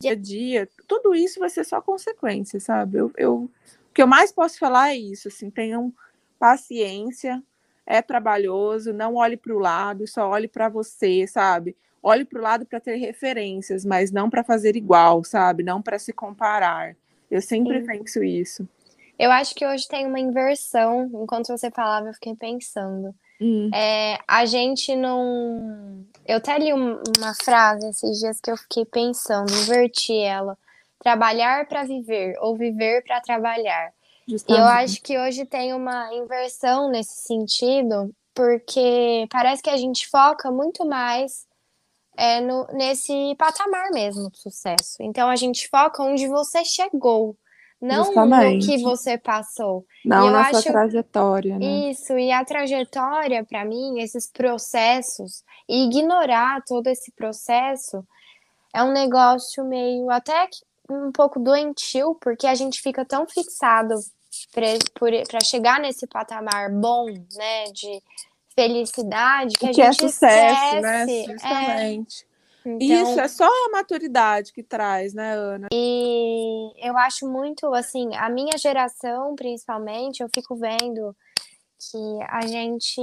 dia 0.00 0.12
a 0.12 0.14
dia, 0.14 0.68
tudo 0.86 1.14
isso 1.14 1.40
vai 1.40 1.50
ser 1.50 1.64
só 1.64 1.82
consequência, 1.82 2.60
sabe? 2.60 2.98
Eu, 2.98 3.12
eu 3.16 3.50
o 3.90 3.92
que 3.92 4.00
eu 4.00 4.06
mais 4.06 4.30
posso 4.30 4.56
falar 4.56 4.90
é 4.90 4.96
isso, 4.96 5.26
assim, 5.26 5.50
tenham 5.50 5.92
paciência, 6.38 7.42
é 7.84 8.00
trabalhoso, 8.00 8.92
não 8.92 9.16
olhe 9.16 9.36
para 9.36 9.52
o 9.52 9.58
lado, 9.58 10.06
só 10.06 10.28
olhe 10.30 10.46
para 10.46 10.68
você, 10.68 11.26
sabe? 11.26 11.76
Olhe 12.00 12.24
para 12.24 12.38
o 12.38 12.42
lado 12.42 12.64
para 12.64 12.78
ter 12.78 12.94
referências, 12.96 13.84
mas 13.84 14.12
não 14.12 14.30
para 14.30 14.44
fazer 14.44 14.76
igual, 14.76 15.24
sabe? 15.24 15.64
Não 15.64 15.82
para 15.82 15.98
se 15.98 16.12
comparar. 16.12 16.96
Eu 17.28 17.42
sempre 17.42 17.80
Sim. 17.80 17.86
penso 17.86 18.22
isso. 18.22 18.68
Eu 19.20 19.30
acho 19.30 19.54
que 19.54 19.66
hoje 19.66 19.86
tem 19.86 20.06
uma 20.06 20.18
inversão. 20.18 21.10
Enquanto 21.12 21.48
você 21.48 21.70
falava, 21.70 22.08
eu 22.08 22.14
fiquei 22.14 22.34
pensando. 22.34 23.14
Hum. 23.38 23.70
É, 23.74 24.18
a 24.26 24.46
gente 24.46 24.96
não. 24.96 26.02
Eu 26.26 26.38
até 26.38 26.58
li 26.58 26.72
uma 26.72 27.34
frase 27.42 27.86
esses 27.86 28.18
dias 28.18 28.40
que 28.40 28.50
eu 28.50 28.56
fiquei 28.56 28.86
pensando, 28.86 29.52
inverti 29.52 30.16
ela. 30.16 30.56
Trabalhar 30.98 31.68
para 31.68 31.84
viver 31.84 32.34
ou 32.40 32.56
viver 32.56 33.04
para 33.04 33.20
trabalhar. 33.20 33.92
Justamente. 34.26 34.58
E 34.58 34.62
eu 34.62 34.66
acho 34.66 35.02
que 35.02 35.18
hoje 35.18 35.44
tem 35.44 35.74
uma 35.74 36.14
inversão 36.14 36.88
nesse 36.88 37.26
sentido, 37.26 38.14
porque 38.34 39.26
parece 39.30 39.62
que 39.62 39.70
a 39.70 39.76
gente 39.76 40.08
foca 40.08 40.50
muito 40.50 40.86
mais 40.86 41.46
é, 42.16 42.40
no, 42.40 42.66
nesse 42.72 43.34
patamar 43.36 43.90
mesmo 43.90 44.30
de 44.30 44.38
sucesso. 44.38 44.96
Então 45.00 45.28
a 45.28 45.36
gente 45.36 45.68
foca 45.68 46.02
onde 46.02 46.26
você 46.26 46.64
chegou 46.64 47.36
não 47.80 48.04
Justamente. 48.04 48.66
no 48.66 48.72
que 48.72 48.82
você 48.82 49.16
passou. 49.16 49.86
Não 50.04 50.30
na 50.30 50.42
acho... 50.42 50.62
sua 50.62 50.72
trajetória, 50.72 51.58
né? 51.58 51.90
Isso, 51.90 52.18
e 52.18 52.30
a 52.30 52.44
trajetória, 52.44 53.44
para 53.44 53.64
mim, 53.64 54.00
esses 54.00 54.26
processos, 54.30 55.42
e 55.68 55.86
ignorar 55.86 56.62
todo 56.66 56.86
esse 56.88 57.10
processo, 57.12 58.04
é 58.74 58.82
um 58.82 58.92
negócio 58.92 59.64
meio 59.64 60.10
até 60.10 60.48
um 60.90 61.10
pouco 61.10 61.40
doentio, 61.40 62.16
porque 62.20 62.46
a 62.46 62.54
gente 62.54 62.82
fica 62.82 63.04
tão 63.04 63.26
fixado 63.26 63.94
para 64.52 65.40
chegar 65.40 65.80
nesse 65.80 66.06
patamar 66.06 66.70
bom, 66.70 67.06
né, 67.06 67.64
de 67.72 68.02
felicidade, 68.54 69.56
que, 69.56 69.70
que 69.70 69.80
a 69.80 69.86
é 69.86 69.92
gente 69.92 70.04
é 70.04 70.08
sucesso, 70.08 70.80
né? 70.80 71.04
esquece. 71.04 71.26
né? 71.26 71.32
Justamente. 71.32 72.24
É 72.24 72.29
então, 72.64 72.78
Isso 72.78 73.20
é 73.20 73.28
só 73.28 73.46
a 73.46 73.70
maturidade 73.70 74.52
que 74.52 74.62
traz, 74.62 75.14
né, 75.14 75.34
Ana? 75.34 75.68
E 75.72 76.72
eu 76.76 76.96
acho 76.98 77.28
muito, 77.28 77.72
assim, 77.74 78.14
a 78.16 78.28
minha 78.28 78.56
geração, 78.58 79.34
principalmente, 79.34 80.22
eu 80.22 80.28
fico 80.34 80.56
vendo 80.56 81.16
que 81.78 82.22
a 82.28 82.46
gente, 82.46 83.00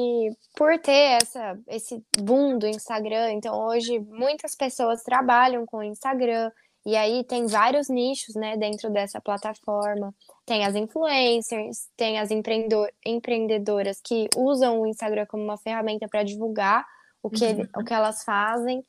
por 0.56 0.78
ter 0.78 1.20
essa, 1.22 1.60
esse 1.68 2.04
boom 2.20 2.60
do 2.60 2.68
Instagram, 2.68 3.32
então 3.32 3.60
hoje 3.66 4.00
muitas 4.00 4.56
pessoas 4.56 5.02
trabalham 5.02 5.66
com 5.66 5.78
o 5.78 5.84
Instagram, 5.84 6.52
e 6.88 6.96
aí 6.96 7.22
tem 7.26 7.48
vários 7.48 7.90
nichos, 7.90 8.34
né, 8.36 8.56
dentro 8.56 8.90
dessa 8.90 9.20
plataforma. 9.20 10.16
Tem 10.46 10.66
as 10.66 10.74
influencers, 10.74 11.90
tem 11.98 12.18
as 12.18 12.30
empreendedoras 12.32 14.00
que 14.02 14.30
usam 14.38 14.80
o 14.80 14.88
Instagram 14.88 15.26
como 15.26 15.44
uma 15.44 15.58
ferramenta 15.58 16.08
para 16.08 16.24
divulgar 16.24 16.86
o 17.22 17.30
que, 17.30 17.44
uhum. 17.44 17.68
o 17.76 17.84
que 17.84 17.94
elas 17.94 18.24
fazem 18.24 18.86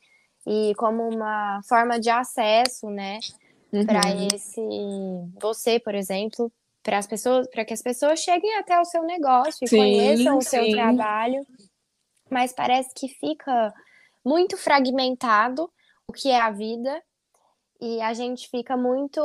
e 0.48 0.74
como 0.76 1.06
uma 1.06 1.60
forma 1.68 2.00
de 2.00 2.08
acesso, 2.08 2.88
né, 2.88 3.18
uhum. 3.70 3.84
para 3.84 4.00
esse 4.32 4.62
você, 5.38 5.78
por 5.78 5.94
exemplo, 5.94 6.50
para 6.82 6.96
as 6.96 7.06
pessoas, 7.06 7.46
para 7.48 7.66
que 7.66 7.74
as 7.74 7.82
pessoas 7.82 8.20
cheguem 8.20 8.56
até 8.56 8.80
o 8.80 8.84
seu 8.84 9.02
negócio 9.02 9.62
e 9.62 9.68
sim, 9.68 9.76
conheçam 9.76 10.38
o 10.38 10.42
sim. 10.42 10.48
seu 10.48 10.70
trabalho. 10.70 11.46
Mas 12.30 12.52
parece 12.52 12.94
que 12.94 13.08
fica 13.08 13.74
muito 14.24 14.56
fragmentado 14.56 15.70
o 16.06 16.12
que 16.14 16.30
é 16.30 16.40
a 16.40 16.50
vida 16.50 17.02
e 17.78 18.00
a 18.00 18.14
gente 18.14 18.48
fica 18.48 18.74
muito 18.74 19.20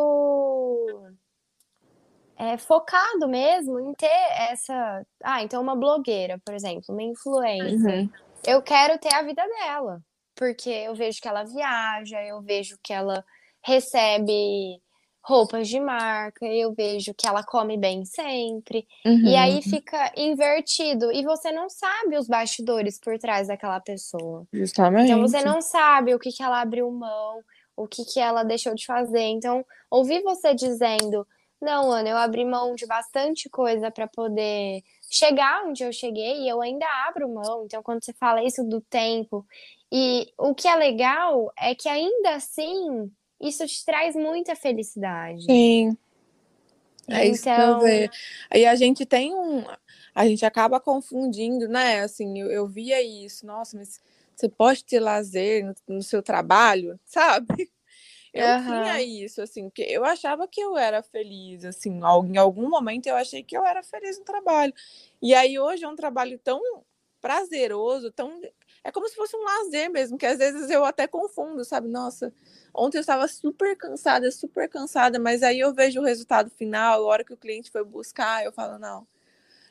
é, 2.36 2.58
focado 2.58 3.30
mesmo 3.30 3.80
em 3.80 3.94
ter 3.94 4.28
essa. 4.52 5.06
Ah, 5.24 5.42
então 5.42 5.62
uma 5.62 5.76
blogueira, 5.76 6.38
por 6.44 6.54
exemplo, 6.54 6.84
uma 6.90 7.04
influencer. 7.04 8.02
Uhum. 8.02 8.10
Eu 8.46 8.62
quero 8.62 8.98
ter 9.00 9.14
a 9.14 9.22
vida 9.22 9.42
dela 9.48 10.02
porque 10.36 10.70
eu 10.70 10.96
vejo 10.96 11.22
que 11.22 11.28
ela 11.28 11.44
viaja, 11.44 12.22
eu 12.24 12.42
vejo 12.42 12.78
que 12.82 12.94
ela 12.94 13.24
recebe 13.64 14.82
roupas 15.24 15.70
de 15.70 15.80
marca, 15.80 16.46
eu 16.46 16.74
vejo 16.74 17.14
que 17.14 17.26
ela 17.26 17.44
come 17.44 17.78
bem 17.78 18.04
sempre. 18.04 18.86
Uhum. 19.06 19.26
E 19.26 19.36
aí 19.38 19.62
fica 19.62 20.12
invertido. 20.18 21.12
E 21.12 21.24
você 21.24 21.52
não 21.52 21.70
sabe 21.70 22.18
os 22.18 22.28
bastidores 22.28 23.00
por 23.00 23.18
trás 23.18 23.48
daquela 23.48 23.80
pessoa. 23.80 24.46
Justamente. 24.52 25.06
Então 25.06 25.22
você 25.22 25.42
não 25.42 25.62
sabe 25.62 26.14
o 26.14 26.20
que, 26.20 26.32
que 26.32 26.44
ela 26.44 26.60
abriu 26.60 26.92
mão, 26.92 27.42
o 27.76 27.88
que, 27.88 28.04
que 28.04 28.20
ela 28.20 28.44
deixou 28.44 28.76
de 28.76 28.86
fazer. 28.86 29.22
Então, 29.22 29.66
ouvir 29.90 30.22
você 30.22 30.54
dizendo. 30.54 31.26
Não, 31.62 31.90
Ana, 31.90 32.10
eu 32.10 32.18
abri 32.18 32.44
mão 32.44 32.76
de 32.76 32.86
bastante 32.86 33.50
coisa 33.50 33.90
para 33.90 34.06
poder 34.06 34.84
chegar 35.10 35.64
onde 35.66 35.82
eu 35.82 35.94
cheguei 35.94 36.42
e 36.42 36.50
eu 36.50 36.62
ainda 36.62 36.86
abro 37.08 37.34
mão. 37.34 37.64
Então, 37.64 37.82
quando 37.82 38.04
você 38.04 38.12
fala 38.12 38.44
isso 38.44 38.62
do 38.66 38.82
tempo 38.82 39.46
e 39.96 40.34
o 40.40 40.56
que 40.56 40.68
é 40.68 40.76
legal 40.76 41.54
é 41.56 41.76
que 41.76 41.88
ainda 41.88 42.32
assim 42.32 43.12
isso 43.40 43.68
te 43.68 43.86
traz 43.86 44.16
muita 44.16 44.56
felicidade. 44.56 45.44
Sim. 45.44 45.96
É 47.08 47.28
então... 47.28 47.32
isso 47.32 47.44
que 47.44 47.50
eu 47.50 47.54
então 47.54 47.80
vejo. 47.80 48.12
Aí 48.50 48.66
a 48.66 48.76
gente 48.76 49.06
tem 49.06 49.36
um. 49.36 49.64
A 50.16 50.28
gente 50.28 50.44
acaba 50.48 50.80
confundindo, 50.80 51.68
né? 51.68 52.00
Assim, 52.00 52.40
eu, 52.40 52.50
eu 52.50 52.68
via 52.68 53.04
isso, 53.04 53.46
nossa, 53.46 53.78
mas 53.78 54.02
você 54.36 54.50
pode 54.50 54.84
ter 54.84 55.00
lazer 55.00 55.64
no, 55.64 55.76
no 55.96 56.02
seu 56.02 56.24
trabalho, 56.24 57.00
sabe? 57.06 57.72
Eu 58.34 58.48
uhum. 58.48 58.64
tinha 58.64 59.02
isso, 59.04 59.44
assim, 59.44 59.66
porque 59.66 59.84
eu 59.84 60.04
achava 60.04 60.48
que 60.48 60.60
eu 60.60 60.76
era 60.76 61.04
feliz, 61.04 61.64
assim, 61.66 62.00
em 62.00 62.38
algum 62.38 62.68
momento 62.68 63.06
eu 63.06 63.16
achei 63.16 63.44
que 63.44 63.56
eu 63.56 63.64
era 63.64 63.84
feliz 63.84 64.18
no 64.18 64.26
trabalho. 64.26 64.74
E 65.22 65.36
aí 65.36 65.60
hoje 65.60 65.84
é 65.84 65.88
um 65.88 65.96
trabalho 65.96 66.40
tão 66.40 66.60
prazeroso, 67.22 68.12
tão 68.12 68.42
é 68.84 68.92
como 68.92 69.08
se 69.08 69.16
fosse 69.16 69.36
um 69.36 69.44
lazer 69.44 69.90
mesmo, 69.90 70.18
que 70.18 70.26
às 70.26 70.38
vezes 70.38 70.70
eu 70.70 70.84
até 70.84 71.08
confundo, 71.08 71.64
sabe? 71.64 71.88
Nossa, 71.88 72.34
ontem 72.74 72.98
eu 72.98 73.02
estava 73.02 73.28
super 73.28 73.78
cansada, 73.78 74.30
super 74.30 74.68
cansada, 74.68 75.18
mas 75.18 75.42
aí 75.42 75.60
eu 75.60 75.74
vejo 75.74 76.02
o 76.02 76.04
resultado 76.04 76.50
final, 76.50 77.04
a 77.04 77.08
hora 77.08 77.24
que 77.24 77.34
o 77.34 77.38
cliente 77.38 77.72
foi 77.72 77.84
buscar, 77.84 78.44
eu 78.44 78.52
falo, 78.52 78.78
não, 78.78 79.08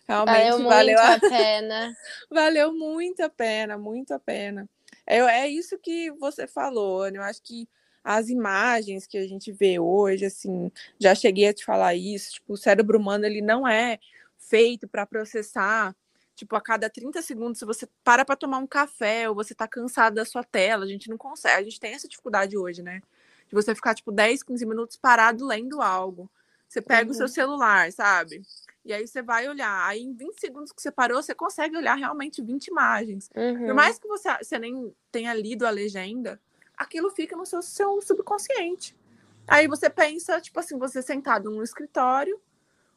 realmente 0.08 0.62
valeu, 0.62 0.68
valeu 0.68 0.98
a 0.98 1.20
pena. 1.20 1.96
valeu 2.30 2.72
muito 2.72 3.20
a 3.20 3.28
pena, 3.28 3.76
muito 3.76 4.12
a 4.14 4.18
pena. 4.18 4.68
É, 5.06 5.18
é 5.18 5.48
isso 5.48 5.78
que 5.78 6.10
você 6.12 6.46
falou, 6.46 7.02
Ana. 7.02 7.18
Eu 7.18 7.22
acho 7.22 7.42
que 7.42 7.68
as 8.02 8.28
imagens 8.28 9.06
que 9.06 9.18
a 9.18 9.26
gente 9.26 9.52
vê 9.52 9.78
hoje, 9.78 10.24
assim, 10.24 10.70
já 10.98 11.14
cheguei 11.14 11.48
a 11.48 11.54
te 11.54 11.64
falar 11.64 11.94
isso, 11.94 12.32
tipo, 12.32 12.54
o 12.54 12.56
cérebro 12.56 12.98
humano 12.98 13.26
ele 13.26 13.40
não 13.40 13.66
é 13.66 13.98
feito 14.38 14.88
para 14.88 15.06
processar 15.06 15.94
Tipo, 16.34 16.56
a 16.56 16.60
cada 16.60 16.88
30 16.88 17.20
segundos, 17.22 17.58
se 17.58 17.64
você 17.64 17.88
para 18.02 18.24
para 18.24 18.36
tomar 18.36 18.58
um 18.58 18.66
café 18.66 19.28
ou 19.28 19.34
você 19.34 19.54
tá 19.54 19.68
cansado 19.68 20.14
da 20.14 20.24
sua 20.24 20.42
tela, 20.42 20.84
a 20.84 20.88
gente 20.88 21.08
não 21.10 21.18
consegue. 21.18 21.60
A 21.60 21.64
gente 21.64 21.80
tem 21.80 21.92
essa 21.92 22.08
dificuldade 22.08 22.56
hoje, 22.56 22.82
né? 22.82 23.02
De 23.48 23.54
você 23.54 23.74
ficar, 23.74 23.94
tipo, 23.94 24.10
10, 24.10 24.42
15 24.42 24.64
minutos 24.66 24.96
parado 24.96 25.46
lendo 25.46 25.82
algo. 25.82 26.30
Você 26.68 26.80
pega 26.80 27.04
uhum. 27.04 27.10
o 27.10 27.14
seu 27.14 27.26
uhum. 27.26 27.32
celular, 27.32 27.92
sabe? 27.92 28.42
E 28.84 28.92
aí 28.92 29.06
você 29.06 29.22
vai 29.22 29.48
olhar. 29.48 29.86
Aí 29.86 30.00
em 30.00 30.14
20 30.14 30.40
segundos 30.40 30.72
que 30.72 30.80
você 30.80 30.90
parou, 30.90 31.22
você 31.22 31.34
consegue 31.34 31.76
olhar 31.76 31.94
realmente 31.94 32.42
20 32.42 32.68
imagens. 32.68 33.30
Uhum. 33.36 33.66
Por 33.66 33.74
mais 33.74 33.98
que 33.98 34.08
você, 34.08 34.28
você 34.38 34.58
nem 34.58 34.94
tenha 35.10 35.34
lido 35.34 35.66
a 35.66 35.70
legenda, 35.70 36.40
aquilo 36.76 37.10
fica 37.10 37.36
no 37.36 37.44
seu, 37.46 37.62
seu 37.62 38.00
subconsciente. 38.00 38.96
Aí 39.46 39.68
você 39.68 39.90
pensa, 39.90 40.40
tipo 40.40 40.58
assim, 40.58 40.78
você 40.78 41.02
sentado 41.02 41.50
no 41.50 41.62
escritório, 41.62 42.40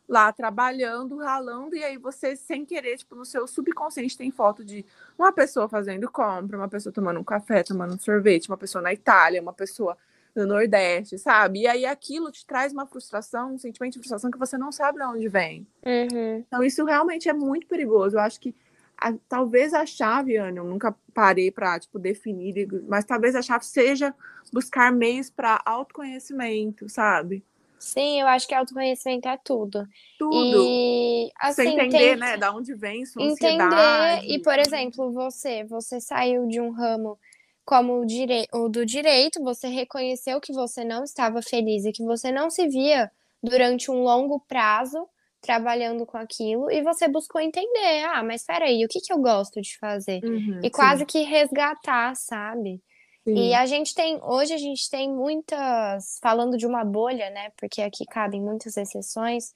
lá 0.08 0.32
trabalhando, 0.32 1.18
ralando, 1.18 1.76
e 1.76 1.84
aí 1.84 1.98
você, 1.98 2.36
sem 2.36 2.66
querer, 2.66 2.98
tipo, 2.98 3.16
no 3.16 3.26
seu 3.26 3.48
subconsciente 3.48 4.18
tem 4.18 4.32
foto 4.32 4.64
de 4.64 4.86
uma 5.18 5.32
pessoa 5.32 5.68
fazendo 5.68 6.10
compra, 6.10 6.58
uma 6.58 6.70
pessoa 6.70 6.94
tomando 6.94 7.20
um 7.20 7.24
café, 7.24 7.64
tomando 7.64 7.96
um 7.96 8.00
sorvete, 8.00 8.50
uma 8.50 8.58
pessoa 8.58 8.82
na 8.82 8.94
Itália, 8.94 9.42
uma 9.42 9.54
pessoa 9.54 9.98
no 10.36 10.46
Nordeste, 10.46 11.18
sabe? 11.18 11.62
E 11.62 11.68
aí 11.68 11.86
aquilo 11.86 12.32
te 12.32 12.46
traz 12.46 12.74
uma 12.74 12.86
frustração, 12.86 13.54
um 13.54 13.58
sentimento 13.58 13.94
de 13.94 14.00
frustração 14.00 14.30
que 14.30 14.38
você 14.38 14.58
não 14.58 14.72
sabe 14.72 15.00
de 15.00 15.06
onde 15.06 15.30
vem. 15.30 15.66
Uhum. 15.86 16.44
Então 16.46 16.62
isso 16.62 16.84
realmente 16.84 17.30
é 17.30 17.34
muito 17.34 17.66
perigoso. 17.66 18.18
Eu 18.18 18.20
acho 18.20 18.40
que 18.40 18.54
a, 18.98 19.14
talvez 19.30 19.74
a 19.74 19.86
chave, 19.86 20.36
Ana, 20.36 20.60
eu 20.60 20.66
nunca 20.66 20.96
parei 21.14 21.52
para 21.52 21.80
tipo 21.80 21.98
definir, 21.98 22.68
mas 22.88 23.06
talvez 23.06 23.36
a 23.36 23.42
chave 23.42 23.66
seja 23.66 24.14
buscar 24.52 24.92
meios 24.92 25.30
para 25.30 25.62
autoconhecimento, 25.66 26.90
sabe? 26.90 27.44
Sim, 27.80 28.22
eu 28.22 28.28
acho 28.28 28.48
que 28.48 28.56
autoconhecimento 28.56 29.28
é 29.28 29.38
tudo. 29.44 29.88
Tudo. 30.18 30.66
E 30.68 31.32
assim, 31.40 31.64
Você 31.64 31.70
entender, 31.70 31.98
tem... 31.98 32.16
né, 32.16 32.38
da 32.38 32.52
onde 32.52 32.74
vem 32.74 33.06
sua 33.06 33.24
entender, 33.24 34.24
E, 34.26 34.40
por 34.40 34.58
exemplo, 34.58 35.12
você, 35.12 35.64
você 35.64 36.00
saiu 36.00 36.48
de 36.48 36.60
um 36.60 36.72
ramo 36.72 37.18
como 37.66 38.00
o, 38.00 38.06
direi 38.06 38.48
o 38.54 38.70
do 38.70 38.86
direito, 38.86 39.44
você 39.44 39.68
reconheceu 39.68 40.40
que 40.40 40.54
você 40.54 40.84
não 40.84 41.04
estava 41.04 41.42
feliz 41.42 41.84
e 41.84 41.92
que 41.92 42.04
você 42.04 42.32
não 42.32 42.50
se 42.50 42.68
via 42.68 43.12
durante 43.42 43.90
um 43.90 44.04
longo 44.04 44.40
prazo 44.40 45.08
trabalhando 45.42 46.06
com 46.06 46.18
aquilo 46.18 46.72
e 46.72 46.82
você 46.82 47.08
buscou 47.08 47.40
entender, 47.40 48.04
ah, 48.06 48.24
mas 48.24 48.44
peraí, 48.44 48.84
o 48.84 48.88
que, 48.88 49.00
que 49.00 49.14
eu 49.14 49.20
gosto 49.20 49.62
de 49.62 49.78
fazer? 49.78 50.24
Uhum, 50.24 50.60
e 50.64 50.70
quase 50.70 51.02
sim. 51.02 51.06
que 51.06 51.22
resgatar, 51.22 52.16
sabe? 52.16 52.82
E 53.26 53.54
a 53.56 53.66
gente 53.66 53.96
tem, 53.96 54.20
hoje 54.22 54.54
a 54.54 54.58
gente 54.58 54.90
tem 54.90 55.12
muitas, 55.12 56.20
falando 56.22 56.58
de 56.58 56.68
uma 56.68 56.84
bolha, 56.84 57.30
né? 57.32 57.52
Porque 57.58 57.82
aqui 57.82 58.06
cabem 58.06 58.42
muitas 58.42 58.78
exceções, 58.78 59.54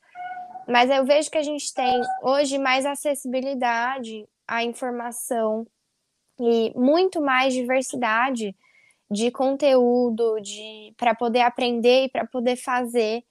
mas 0.67 0.89
eu 0.89 1.05
vejo 1.05 1.29
que 1.29 1.37
a 1.37 1.43
gente 1.43 1.73
tem 1.73 2.01
hoje 2.23 2.57
mais 2.57 2.85
acessibilidade 2.85 4.27
a 4.47 4.63
informação 4.63 5.67
e 6.39 6.71
muito 6.75 7.21
mais 7.21 7.53
diversidade 7.53 8.55
de 9.11 9.31
conteúdo, 9.31 10.39
de 10.39 10.93
para 10.97 11.13
poder 11.13 11.41
aprender 11.41 12.05
e 12.05 12.09
para 12.09 12.25
poder 12.25 12.55
fazer. 12.55 13.23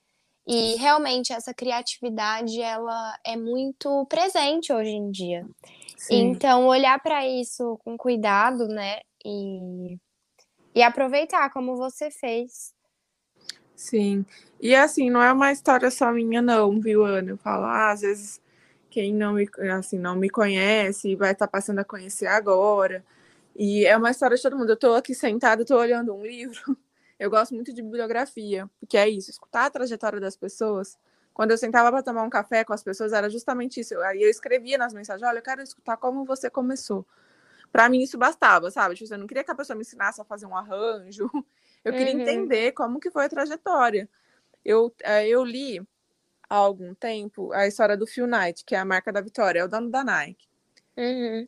E 0.46 0.76
realmente 0.76 1.32
essa 1.32 1.52
criatividade 1.52 2.60
ela 2.60 3.18
é 3.24 3.36
muito 3.36 4.06
presente 4.06 4.72
hoje 4.72 4.90
em 4.90 5.10
dia. 5.10 5.46
Sim. 5.96 6.30
Então 6.30 6.66
olhar 6.66 7.00
para 7.02 7.26
isso 7.26 7.78
com 7.84 7.96
cuidado, 7.96 8.66
né? 8.66 9.00
E, 9.24 9.98
e 10.78 10.82
aproveitar 10.82 11.50
como 11.50 11.76
você 11.76 12.08
fez. 12.08 12.72
Sim. 13.74 14.24
E 14.60 14.76
assim, 14.76 15.10
não 15.10 15.20
é 15.20 15.32
uma 15.32 15.50
história 15.50 15.90
só 15.90 16.12
minha, 16.12 16.40
não, 16.40 16.80
viu, 16.80 17.04
Ana? 17.04 17.30
Eu 17.32 17.36
falo, 17.36 17.64
ah, 17.64 17.90
às 17.90 18.02
vezes 18.02 18.40
quem 18.88 19.12
não 19.12 19.32
me, 19.32 19.48
assim, 19.76 19.98
não 19.98 20.14
me 20.14 20.30
conhece 20.30 21.16
vai 21.16 21.32
estar 21.32 21.48
tá 21.48 21.50
passando 21.50 21.80
a 21.80 21.84
conhecer 21.84 22.28
agora. 22.28 23.04
E 23.56 23.84
é 23.86 23.96
uma 23.96 24.12
história 24.12 24.36
de 24.36 24.42
todo 24.42 24.56
mundo. 24.56 24.70
Eu 24.70 24.74
estou 24.74 24.94
aqui 24.94 25.16
sentada, 25.16 25.62
estou 25.62 25.78
olhando 25.78 26.14
um 26.14 26.24
livro. 26.24 26.76
Eu 27.18 27.28
gosto 27.28 27.52
muito 27.56 27.74
de 27.74 27.82
bibliografia, 27.82 28.70
porque 28.78 28.96
é 28.96 29.08
isso, 29.08 29.28
escutar 29.28 29.66
a 29.66 29.70
trajetória 29.70 30.20
das 30.20 30.36
pessoas. 30.36 30.96
Quando 31.34 31.50
eu 31.50 31.58
sentava 31.58 31.90
para 31.90 32.00
tomar 32.00 32.22
um 32.22 32.30
café 32.30 32.62
com 32.62 32.72
as 32.72 32.84
pessoas, 32.84 33.12
era 33.12 33.28
justamente 33.28 33.80
isso. 33.80 33.98
Aí 34.02 34.22
eu 34.22 34.30
escrevia 34.30 34.78
nas 34.78 34.94
mensagens: 34.94 35.28
olha, 35.28 35.38
eu 35.38 35.42
quero 35.42 35.60
escutar 35.60 35.96
como 35.96 36.24
você 36.24 36.48
começou. 36.48 37.04
Para 37.72 37.88
mim, 37.88 38.02
isso 38.02 38.18
bastava, 38.18 38.70
sabe? 38.70 38.94
Tipo, 38.94 39.12
eu 39.12 39.18
não 39.18 39.26
queria 39.26 39.44
que 39.44 39.50
a 39.50 39.54
pessoa 39.54 39.76
me 39.76 39.82
ensinasse 39.82 40.20
a 40.20 40.24
fazer 40.24 40.46
um 40.46 40.56
arranjo. 40.56 41.30
Eu 41.84 41.92
queria 41.92 42.12
uhum. 42.12 42.20
entender 42.20 42.72
como 42.72 42.98
que 42.98 43.10
foi 43.10 43.26
a 43.26 43.28
trajetória. 43.28 44.08
Eu, 44.64 44.92
é, 45.04 45.26
eu 45.28 45.44
li 45.44 45.78
há 46.50 46.56
algum 46.56 46.92
tempo 46.92 47.52
a 47.52 47.68
história 47.68 47.96
do 47.96 48.06
Phil 48.06 48.26
Knight, 48.26 48.64
que 48.64 48.74
é 48.74 48.78
a 48.78 48.84
marca 48.84 49.12
da 49.12 49.20
Vitória, 49.20 49.60
é 49.60 49.64
o 49.64 49.68
dono 49.68 49.88
da 49.88 50.02
Nike. 50.02 50.48
Uhum. 50.96 51.46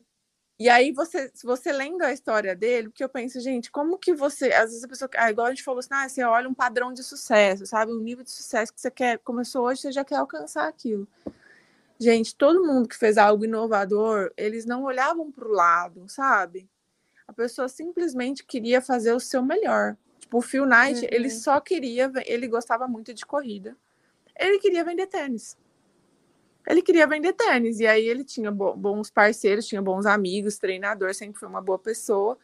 E 0.57 0.69
aí, 0.69 0.91
você, 0.91 1.31
você 1.43 1.71
lendo 1.71 2.03
a 2.03 2.13
história 2.13 2.55
dele, 2.55 2.89
porque 2.89 3.03
eu 3.03 3.09
penso, 3.09 3.39
gente, 3.39 3.71
como 3.71 3.97
que 3.97 4.13
você. 4.13 4.53
Às 4.53 4.69
vezes 4.69 4.83
a 4.83 4.87
pessoa. 4.87 5.09
Ah, 5.17 5.31
igual 5.31 5.47
a 5.47 5.49
gente 5.49 5.63
falou 5.63 5.79
assim, 5.79 5.89
ah, 5.91 6.07
você 6.07 6.23
olha 6.23 6.47
um 6.47 6.53
padrão 6.53 6.93
de 6.93 7.03
sucesso, 7.03 7.65
sabe? 7.65 7.91
Um 7.91 7.99
nível 7.99 8.23
de 8.23 8.29
sucesso 8.29 8.71
que 8.71 8.79
você 8.79 8.91
quer. 8.91 9.17
Começou 9.19 9.65
hoje, 9.65 9.81
você 9.81 9.91
já 9.91 10.05
quer 10.05 10.17
alcançar 10.17 10.67
aquilo. 10.67 11.07
Gente, 12.01 12.35
todo 12.35 12.65
mundo 12.65 12.89
que 12.89 12.97
fez 12.97 13.17
algo 13.17 13.45
inovador, 13.45 14.31
eles 14.35 14.65
não 14.65 14.83
olhavam 14.83 15.31
para 15.31 15.47
o 15.47 15.51
lado, 15.51 16.05
sabe? 16.07 16.67
A 17.27 17.33
pessoa 17.33 17.67
simplesmente 17.69 18.43
queria 18.43 18.81
fazer 18.81 19.13
o 19.13 19.19
seu 19.19 19.43
melhor. 19.43 19.95
Tipo, 20.19 20.39
o 20.39 20.41
Phil 20.41 20.65
Knight, 20.65 21.01
uhum. 21.01 21.09
ele 21.11 21.29
só 21.29 21.59
queria. 21.61 22.11
Ele 22.25 22.47
gostava 22.47 22.87
muito 22.87 23.13
de 23.13 23.25
corrida. 23.25 23.77
Ele 24.35 24.57
queria 24.57 24.83
vender 24.83 25.05
tênis 25.07 25.55
ele 26.67 26.81
queria 26.81 27.07
vender 27.07 27.33
tênis. 27.33 27.79
E 27.79 27.87
aí 27.87 28.05
ele 28.05 28.23
tinha 28.23 28.51
bons 28.51 29.09
parceiros, 29.09 29.67
tinha 29.67 29.81
bons 29.81 30.05
amigos, 30.05 30.57
treinador, 30.57 31.13
sempre 31.13 31.39
foi 31.39 31.49
uma 31.49 31.61
boa 31.61 31.79
pessoa. 31.79 32.37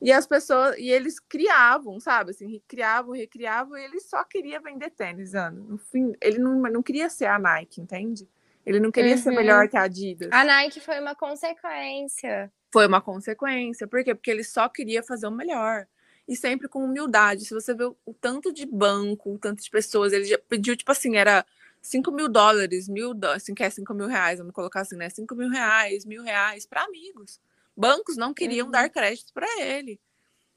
E 0.00 0.10
as 0.10 0.26
pessoas, 0.26 0.76
e 0.78 0.90
eles 0.90 1.20
criavam, 1.20 2.00
sabe? 2.00 2.32
Assim, 2.32 2.60
criavam, 2.66 3.12
recriavam, 3.12 3.78
e 3.78 3.84
ele 3.84 4.00
só 4.00 4.24
queria 4.24 4.60
vender 4.60 4.90
tênis, 4.90 5.34
Ana. 5.34 5.60
No 5.60 5.78
fim, 5.78 6.12
ele 6.20 6.38
não, 6.38 6.60
não 6.60 6.82
queria 6.82 7.08
ser 7.08 7.26
a 7.26 7.38
Nike, 7.38 7.80
entende? 7.80 8.28
Ele 8.64 8.78
não 8.78 8.92
queria 8.92 9.12
uhum. 9.12 9.18
ser 9.18 9.30
melhor 9.32 9.68
que 9.68 9.76
a 9.76 9.82
Adidas. 9.82 10.28
A 10.32 10.44
Nike 10.44 10.80
foi 10.80 11.00
uma 11.00 11.14
consequência. 11.14 12.52
Foi 12.72 12.86
uma 12.86 13.00
consequência. 13.00 13.86
Por 13.86 14.02
quê? 14.04 14.14
Porque 14.14 14.30
ele 14.30 14.44
só 14.44 14.68
queria 14.68 15.02
fazer 15.02 15.26
o 15.26 15.30
melhor. 15.30 15.86
E 16.26 16.36
sempre 16.36 16.68
com 16.68 16.84
humildade. 16.84 17.44
Se 17.44 17.52
você 17.52 17.74
vê 17.74 17.84
o, 17.84 18.14
tanto 18.20 18.52
de 18.52 18.64
banco, 18.64 19.34
o 19.34 19.38
tanto 19.38 19.62
de 19.62 19.70
pessoas, 19.70 20.12
ele 20.12 20.24
já 20.24 20.38
pediu, 20.38 20.76
tipo 20.76 20.92
assim, 20.92 21.16
era 21.16 21.44
5 21.80 22.12
mil 22.12 22.28
dólares, 22.28 22.88
mil, 22.88 23.12
assim, 23.34 23.54
que 23.54 23.64
é 23.64 23.68
5 23.68 23.92
mil 23.92 24.06
reais, 24.06 24.38
vamos 24.38 24.54
colocar 24.54 24.82
assim, 24.82 24.96
né? 24.96 25.10
5 25.10 25.34
mil 25.34 25.50
reais, 25.50 26.04
mil 26.04 26.22
reais 26.22 26.64
para 26.64 26.84
amigos. 26.84 27.40
Bancos 27.76 28.16
não 28.16 28.32
queriam 28.32 28.66
uhum. 28.66 28.70
dar 28.70 28.88
crédito 28.88 29.32
para 29.32 29.48
ele. 29.60 30.00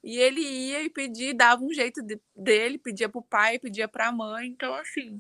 E 0.03 0.19
ele 0.19 0.41
ia 0.41 0.83
e 0.83 0.89
pedia, 0.89 1.33
dava 1.33 1.63
um 1.63 1.73
jeito 1.73 2.03
de, 2.03 2.21
dele, 2.35 2.77
pedia 2.77 3.09
para 3.09 3.19
o 3.19 3.23
pai, 3.23 3.57
pedia 3.57 3.87
para 3.87 4.09
a 4.09 4.11
mãe. 4.11 4.47
Então, 4.47 4.75
assim. 4.75 5.19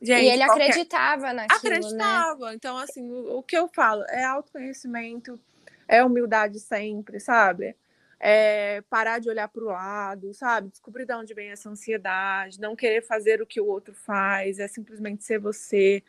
Gente, 0.00 0.24
e 0.24 0.28
ele 0.28 0.44
qualquer... 0.44 0.70
acreditava 0.70 1.32
naquilo. 1.32 1.70
Né? 1.70 1.76
Acreditava. 1.76 2.46
Né? 2.50 2.54
Então, 2.54 2.78
assim, 2.78 3.10
o, 3.10 3.38
o 3.38 3.42
que 3.42 3.56
eu 3.56 3.68
falo 3.68 4.04
é 4.08 4.24
autoconhecimento, 4.24 5.38
é 5.86 6.04
humildade 6.04 6.60
sempre, 6.60 7.18
sabe? 7.18 7.74
é, 8.20 8.82
parar 8.90 9.18
de 9.18 9.28
olhar 9.28 9.48
para 9.48 9.62
o 9.62 9.66
lado, 9.66 10.34
sabe? 10.34 10.70
Descobrir 10.70 11.04
de 11.04 11.14
onde 11.14 11.34
vem 11.34 11.50
essa 11.50 11.70
ansiedade, 11.70 12.60
não 12.60 12.74
querer 12.74 13.02
fazer 13.02 13.40
o 13.40 13.46
que 13.46 13.60
o 13.60 13.66
outro 13.66 13.94
faz, 13.94 14.58
é 14.58 14.66
simplesmente 14.66 15.24
ser 15.24 15.38
você. 15.38 16.02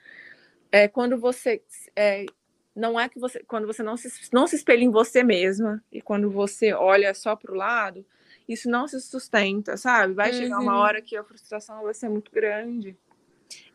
É, 0.71 0.87
quando 0.87 1.17
você. 1.19 1.61
É, 1.95 2.25
não 2.75 2.99
é 2.99 3.07
que 3.07 3.19
você. 3.19 3.43
Quando 3.47 3.67
você 3.67 3.83
não 3.83 3.95
se, 3.95 4.09
não 4.33 4.47
se 4.47 4.55
espelha 4.55 4.83
em 4.83 4.89
você 4.89 5.23
mesma 5.23 5.83
e 5.91 6.01
quando 6.01 6.29
você 6.31 6.73
olha 6.73 7.13
só 7.13 7.35
para 7.35 7.51
o 7.51 7.55
lado, 7.55 8.05
isso 8.47 8.69
não 8.69 8.87
se 8.87 8.99
sustenta, 9.01 9.77
sabe? 9.77 10.13
Vai 10.13 10.31
uhum. 10.31 10.37
chegar 10.37 10.59
uma 10.59 10.73
uhum. 10.73 10.79
hora 10.79 11.01
que 11.01 11.15
a 11.15 11.23
frustração 11.23 11.83
vai 11.83 11.93
ser 11.93 12.09
muito 12.09 12.31
grande. 12.31 12.97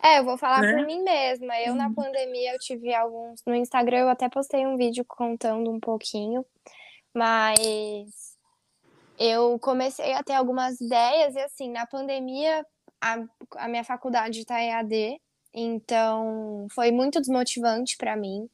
É, 0.02 0.18
eu 0.18 0.24
vou 0.24 0.36
falar 0.36 0.60
né? 0.60 0.72
por 0.72 0.86
mim 0.86 1.02
mesma. 1.02 1.58
Eu, 1.60 1.72
uhum. 1.72 1.78
na 1.78 1.92
pandemia, 1.92 2.52
eu 2.52 2.58
tive 2.58 2.94
alguns. 2.94 3.40
No 3.46 3.54
Instagram, 3.54 4.00
eu 4.00 4.08
até 4.08 4.28
postei 4.28 4.66
um 4.66 4.76
vídeo 4.76 5.04
contando 5.06 5.70
um 5.70 5.80
pouquinho. 5.80 6.44
Mas 7.14 8.34
eu 9.18 9.58
comecei 9.58 10.12
a 10.12 10.22
ter 10.22 10.34
algumas 10.34 10.80
ideias 10.80 11.34
e 11.34 11.40
assim, 11.40 11.70
na 11.70 11.86
pandemia 11.86 12.64
a, 13.04 13.18
a 13.56 13.68
minha 13.68 13.84
faculdade 13.84 14.40
está 14.40 14.60
EAD, 14.62 15.20
então 15.52 16.66
foi 16.70 16.90
muito 16.90 17.20
desmotivante 17.20 17.96
para 17.98 18.16
mim. 18.16 18.48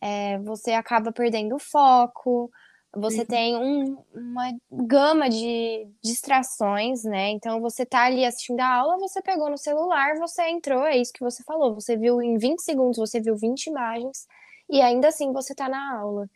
É, 0.00 0.38
você 0.38 0.72
acaba 0.72 1.12
perdendo 1.12 1.56
o 1.56 1.58
foco, 1.58 2.50
você 2.96 3.20
uhum. 3.20 3.26
tem 3.26 3.56
um, 3.56 3.96
uma 4.14 4.52
gama 4.70 5.28
de 5.28 5.88
distrações, 6.02 7.04
né? 7.04 7.30
Então 7.30 7.60
você 7.60 7.84
tá 7.84 8.04
ali 8.04 8.24
assistindo 8.24 8.60
a 8.60 8.74
aula, 8.74 8.98
você 8.98 9.20
pegou 9.22 9.50
no 9.50 9.58
celular, 9.58 10.16
você 10.18 10.48
entrou, 10.48 10.84
é 10.84 10.96
isso 10.96 11.12
que 11.12 11.20
você 11.24 11.42
falou. 11.42 11.74
Você 11.74 11.96
viu 11.96 12.22
em 12.22 12.36
20 12.38 12.60
segundos, 12.60 12.98
você 12.98 13.20
viu 13.20 13.36
20 13.36 13.66
imagens 13.66 14.26
e 14.68 14.80
ainda 14.80 15.08
assim 15.08 15.32
você 15.32 15.54
tá 15.54 15.68
na 15.68 15.98
aula. 15.98 16.28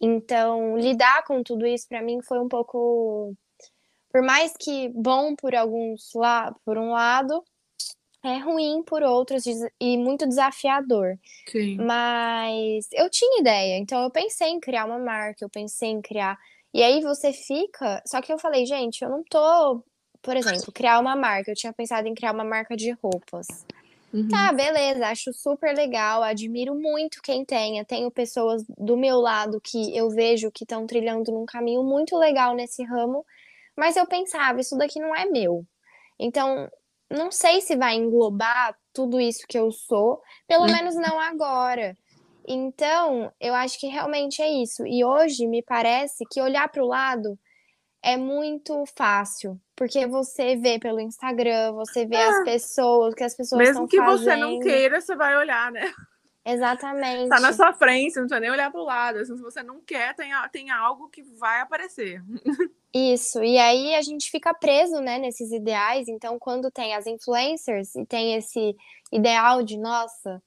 Então, 0.00 0.76
lidar 0.76 1.24
com 1.24 1.42
tudo 1.42 1.66
isso 1.66 1.88
para 1.88 2.02
mim 2.02 2.20
foi 2.22 2.40
um 2.40 2.48
pouco 2.48 3.34
por 4.10 4.22
mais 4.22 4.52
que 4.58 4.90
bom 4.90 5.34
por 5.34 5.54
alguns 5.54 6.12
lá, 6.14 6.54
por 6.64 6.76
um 6.76 6.90
lado, 6.90 7.42
é 8.24 8.38
ruim 8.38 8.82
por 8.82 9.02
outros 9.02 9.44
e 9.80 9.98
muito 9.98 10.26
desafiador. 10.26 11.18
Sim. 11.48 11.76
Mas 11.76 12.88
eu 12.92 13.10
tinha 13.10 13.40
ideia, 13.40 13.78
então 13.78 14.02
eu 14.02 14.10
pensei 14.10 14.48
em 14.48 14.60
criar 14.60 14.84
uma 14.84 14.98
marca, 14.98 15.44
eu 15.44 15.50
pensei 15.50 15.90
em 15.90 16.00
criar. 16.00 16.38
E 16.72 16.82
aí 16.82 17.00
você 17.00 17.32
fica. 17.32 18.02
Só 18.06 18.20
que 18.22 18.32
eu 18.32 18.38
falei, 18.38 18.64
gente, 18.64 19.02
eu 19.02 19.10
não 19.10 19.22
tô. 19.24 19.82
Por 20.22 20.36
exemplo, 20.36 20.72
criar 20.72 21.00
uma 21.00 21.16
marca. 21.16 21.50
Eu 21.50 21.56
tinha 21.56 21.72
pensado 21.72 22.06
em 22.06 22.14
criar 22.14 22.32
uma 22.32 22.44
marca 22.44 22.76
de 22.76 22.92
roupas. 22.92 23.46
Uhum. 24.12 24.28
Tá, 24.28 24.52
beleza, 24.52 25.06
acho 25.06 25.32
super 25.32 25.74
legal, 25.74 26.22
admiro 26.22 26.74
muito 26.74 27.22
quem 27.22 27.44
tenha. 27.44 27.82
Tenho 27.82 28.10
pessoas 28.10 28.62
do 28.78 28.94
meu 28.94 29.18
lado 29.18 29.58
que 29.60 29.96
eu 29.96 30.10
vejo 30.10 30.50
que 30.50 30.64
estão 30.64 30.86
trilhando 30.86 31.32
num 31.32 31.46
caminho 31.46 31.82
muito 31.82 32.16
legal 32.18 32.54
nesse 32.54 32.84
ramo, 32.84 33.24
mas 33.74 33.96
eu 33.96 34.06
pensava, 34.06 34.60
isso 34.60 34.76
daqui 34.76 35.00
não 35.00 35.16
é 35.16 35.24
meu. 35.24 35.64
Então, 36.18 36.70
não 37.12 37.30
sei 37.30 37.60
se 37.60 37.76
vai 37.76 37.94
englobar 37.94 38.76
tudo 38.92 39.20
isso 39.20 39.46
que 39.48 39.58
eu 39.58 39.70
sou, 39.70 40.20
pelo 40.46 40.64
uhum. 40.64 40.72
menos 40.72 40.94
não 40.94 41.20
agora. 41.20 41.96
Então, 42.46 43.32
eu 43.40 43.54
acho 43.54 43.78
que 43.78 43.86
realmente 43.86 44.42
é 44.42 44.50
isso. 44.50 44.86
E 44.86 45.04
hoje 45.04 45.46
me 45.46 45.62
parece 45.62 46.24
que 46.30 46.40
olhar 46.40 46.68
para 46.68 46.82
o 46.82 46.88
lado 46.88 47.38
é 48.02 48.16
muito 48.16 48.84
fácil, 48.96 49.60
porque 49.76 50.06
você 50.06 50.56
vê 50.56 50.78
pelo 50.78 51.00
Instagram, 51.00 51.72
você 51.72 52.04
vê 52.04 52.16
as 52.16 52.36
ah. 52.36 52.44
pessoas, 52.44 53.14
que 53.14 53.22
as 53.22 53.36
pessoas 53.36 53.68
estão 53.68 53.86
fazendo. 53.86 54.02
Mesmo 54.02 54.18
que 54.18 54.24
você 54.24 54.36
não 54.36 54.58
queira, 54.58 55.00
você 55.00 55.14
vai 55.14 55.36
olhar, 55.36 55.70
né? 55.70 55.92
Exatamente. 56.44 57.28
Tá 57.28 57.38
na 57.38 57.52
sua 57.52 57.72
frente, 57.72 58.16
não 58.16 58.22
precisa 58.22 58.40
nem 58.40 58.50
olhar 58.50 58.70
para 58.72 58.80
o 58.80 58.84
lado. 58.84 59.18
Assim, 59.18 59.36
se 59.36 59.42
você 59.42 59.62
não 59.62 59.80
quer, 59.80 60.14
tem, 60.16 60.32
tem 60.50 60.70
algo 60.70 61.08
que 61.08 61.22
vai 61.22 61.60
aparecer. 61.60 62.20
Isso, 62.94 63.42
e 63.42 63.56
aí 63.58 63.94
a 63.94 64.02
gente 64.02 64.30
fica 64.30 64.52
preso, 64.52 65.00
né, 65.00 65.18
nesses 65.18 65.50
ideais. 65.50 66.08
Então, 66.08 66.38
quando 66.38 66.70
tem 66.70 66.94
as 66.94 67.06
influencers 67.06 67.94
e 67.94 68.04
tem 68.04 68.34
esse 68.34 68.76
ideal 69.10 69.62
de, 69.62 69.78
nossa, 69.78 70.42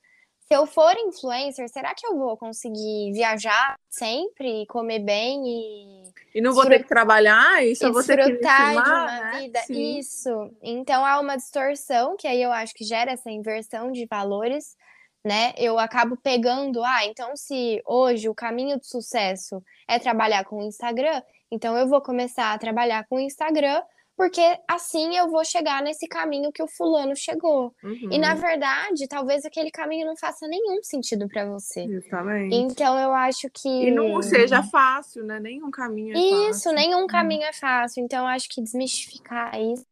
se 0.48 0.56
eu 0.56 0.68
for 0.68 0.96
influencer, 0.96 1.68
será 1.70 1.96
que 1.96 2.06
eu 2.06 2.16
vou 2.16 2.38
conseguir 2.38 3.12
viajar 3.14 3.80
sempre 3.90 4.62
e 4.62 4.66
comer 4.68 5.00
bem 5.00 5.44
e. 5.44 6.04
E 6.36 6.42
não 6.42 6.54
vou 6.54 6.68
ter 6.68 6.84
que 6.84 6.88
trabalhar? 6.88 7.66
Isso 7.66 7.84
eu 7.84 7.92
vou 7.92 8.04
ter 8.04 8.18
que 8.18 8.38
filmar, 8.38 8.84
de 8.84 8.90
uma 8.92 9.06
né? 9.06 9.40
vida. 9.40 9.60
Sim. 9.62 9.98
Isso. 9.98 10.52
Então 10.62 11.04
há 11.04 11.20
uma 11.20 11.36
distorção, 11.36 12.16
que 12.16 12.28
aí 12.28 12.44
eu 12.44 12.52
acho 12.52 12.76
que 12.76 12.84
gera 12.84 13.12
essa 13.12 13.32
inversão 13.32 13.92
de 13.92 14.06
valores, 14.06 14.78
né? 15.24 15.52
Eu 15.58 15.80
acabo 15.80 16.16
pegando, 16.16 16.84
ah, 16.84 17.04
então 17.06 17.36
se 17.36 17.82
hoje 17.84 18.30
o 18.30 18.36
caminho 18.36 18.78
do 18.78 18.86
sucesso 18.86 19.64
é 19.88 19.98
trabalhar 19.98 20.46
com 20.46 20.60
o 20.60 20.68
Instagram, 20.68 21.24
então 21.56 21.78
eu 21.78 21.88
vou 21.88 22.02
começar 22.02 22.54
a 22.54 22.58
trabalhar 22.58 23.06
com 23.08 23.16
o 23.16 23.20
Instagram 23.20 23.82
porque 24.18 24.42
assim 24.68 25.18
eu 25.18 25.30
vou 25.30 25.44
chegar 25.44 25.84
nesse 25.84 26.08
caminho 26.08 26.52
que 26.52 26.64
o 26.64 26.68
fulano 26.68 27.16
chegou. 27.16 27.76
Uhum. 27.84 28.10
E 28.12 28.18
na 28.18 28.34
verdade, 28.34 29.08
talvez 29.10 29.44
aquele 29.44 29.70
caminho 29.70 30.08
não 30.08 30.16
faça 30.16 30.48
nenhum 30.48 30.82
sentido 30.82 31.28
para 31.28 31.46
você. 31.46 31.82
Exatamente. 31.82 32.56
Então 32.56 32.98
eu 32.98 33.12
acho 33.14 33.50
que 33.54 33.68
E 33.68 33.92
não 33.92 34.22
seja 34.22 34.64
fácil, 34.64 35.26
né? 35.26 35.40
Nenhum 35.40 35.70
caminho 35.70 36.16
é 36.16 36.20
isso, 36.20 36.30
fácil. 36.30 36.50
Isso, 36.50 36.72
nenhum 36.72 37.02
uhum. 37.02 37.08
caminho 37.08 37.44
é 37.44 37.54
fácil. 37.54 38.04
Então 38.04 38.20
eu 38.20 38.28
acho 38.28 38.48
que 38.48 38.62
desmistificar 38.62 39.60
isso 39.60 39.86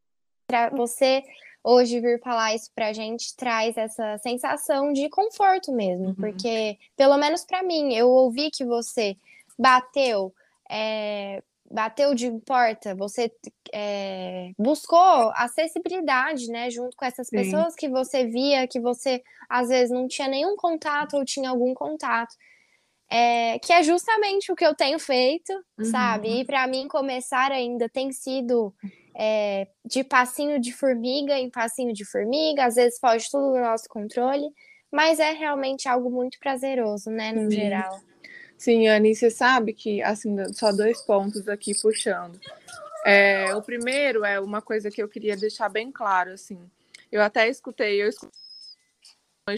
para 0.47 0.69
você 0.69 1.23
hoje 1.63 1.99
vir 1.99 2.19
falar 2.21 2.53
isso 2.53 2.69
pra 2.75 2.93
gente 2.93 3.35
traz 3.35 3.77
essa 3.77 4.17
sensação 4.19 4.91
de 4.91 5.09
conforto 5.09 5.71
mesmo, 5.71 6.07
uhum. 6.07 6.15
porque 6.15 6.77
pelo 6.95 7.17
menos 7.17 7.45
para 7.45 7.63
mim, 7.63 7.93
eu 7.93 8.09
ouvi 8.09 8.51
que 8.51 8.65
você 8.65 9.15
bateu 9.57 10.33
é, 10.69 11.41
bateu 11.73 12.13
de 12.13 12.29
porta, 12.45 12.93
você 12.93 13.31
é, 13.73 14.51
buscou 14.59 15.31
acessibilidade, 15.35 16.47
né, 16.47 16.69
junto 16.69 16.95
com 16.95 17.03
essas 17.03 17.27
Sim. 17.27 17.37
pessoas 17.37 17.75
que 17.75 17.89
você 17.89 18.25
via, 18.25 18.67
que 18.67 18.79
você 18.79 19.23
às 19.49 19.69
vezes 19.69 19.89
não 19.89 20.07
tinha 20.07 20.27
nenhum 20.27 20.55
contato 20.55 21.17
ou 21.17 21.25
tinha 21.25 21.49
algum 21.49 21.73
contato. 21.73 22.35
É, 23.09 23.59
que 23.59 23.73
é 23.73 23.83
justamente 23.83 24.51
o 24.51 24.55
que 24.55 24.65
eu 24.65 24.73
tenho 24.73 24.97
feito, 24.97 25.51
uhum. 25.77 25.85
sabe? 25.85 26.39
E 26.39 26.45
para 26.45 26.65
mim 26.67 26.87
começar 26.87 27.51
ainda 27.51 27.87
tem 27.89 28.11
sido 28.11 28.73
é, 29.15 29.67
de 29.85 30.03
passinho 30.03 30.59
de 30.59 30.71
formiga 30.71 31.37
em 31.37 31.49
passinho 31.49 31.93
de 31.93 32.05
formiga, 32.05 32.65
às 32.65 32.75
vezes 32.75 32.99
foge 32.99 33.29
tudo 33.29 33.51
do 33.51 33.59
nosso 33.59 33.85
controle, 33.87 34.47
mas 34.91 35.19
é 35.19 35.31
realmente 35.31 35.87
algo 35.87 36.09
muito 36.09 36.39
prazeroso, 36.39 37.09
né, 37.11 37.31
no 37.31 37.51
geral. 37.51 37.99
Sim, 38.57 38.87
Anne, 38.87 39.13
você 39.13 39.29
sabe 39.29 39.73
que, 39.73 40.01
assim, 40.01 40.35
só 40.53 40.71
dois 40.71 41.01
pontos 41.01 41.47
aqui 41.49 41.73
puxando. 41.81 42.39
É, 43.05 43.53
o 43.55 43.61
primeiro 43.61 44.23
é 44.23 44.39
uma 44.39 44.61
coisa 44.61 44.89
que 44.89 45.03
eu 45.03 45.09
queria 45.09 45.35
deixar 45.35 45.67
bem 45.67 45.91
claro, 45.91 46.31
assim. 46.31 46.59
Eu 47.11 47.21
até 47.21 47.47
escutei, 47.49 48.01
eu 48.01 48.07
escutei 48.07 48.31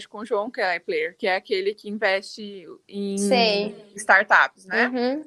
com 0.08 0.18
o 0.18 0.26
João 0.26 0.50
Kepler, 0.50 1.16
que 1.16 1.28
é 1.28 1.36
aquele 1.36 1.72
que 1.72 1.88
investe 1.88 2.66
em 2.88 3.16
Sei. 3.16 3.92
startups, 3.94 4.66
né? 4.66 4.88
Uhum. 4.88 5.24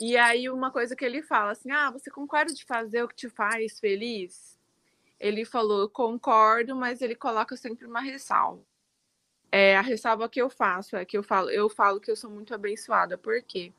E 0.00 0.16
aí 0.16 0.48
uma 0.48 0.70
coisa 0.70 0.96
que 0.96 1.04
ele 1.04 1.20
fala 1.22 1.52
assim: 1.52 1.70
"Ah, 1.70 1.90
você 1.90 2.10
concorda 2.10 2.54
de 2.54 2.64
fazer 2.64 3.02
o 3.02 3.08
que 3.08 3.14
te 3.14 3.28
faz 3.28 3.78
feliz?" 3.78 4.58
Ele 5.18 5.44
falou: 5.44 5.90
"Concordo, 5.90 6.74
mas 6.74 7.02
ele 7.02 7.14
coloca 7.14 7.54
sempre 7.54 7.86
uma 7.86 8.00
ressalva. 8.00 8.62
É, 9.52 9.76
a 9.76 9.80
ressalva 9.80 10.28
que 10.28 10.40
eu 10.40 10.48
faço 10.48 10.96
é 10.96 11.04
que 11.04 11.18
eu 11.18 11.22
falo, 11.22 11.50
eu 11.50 11.68
falo 11.68 12.00
que 12.00 12.10
eu 12.10 12.16
sou 12.16 12.30
muito 12.30 12.54
abençoada, 12.54 13.18
porque 13.18 13.72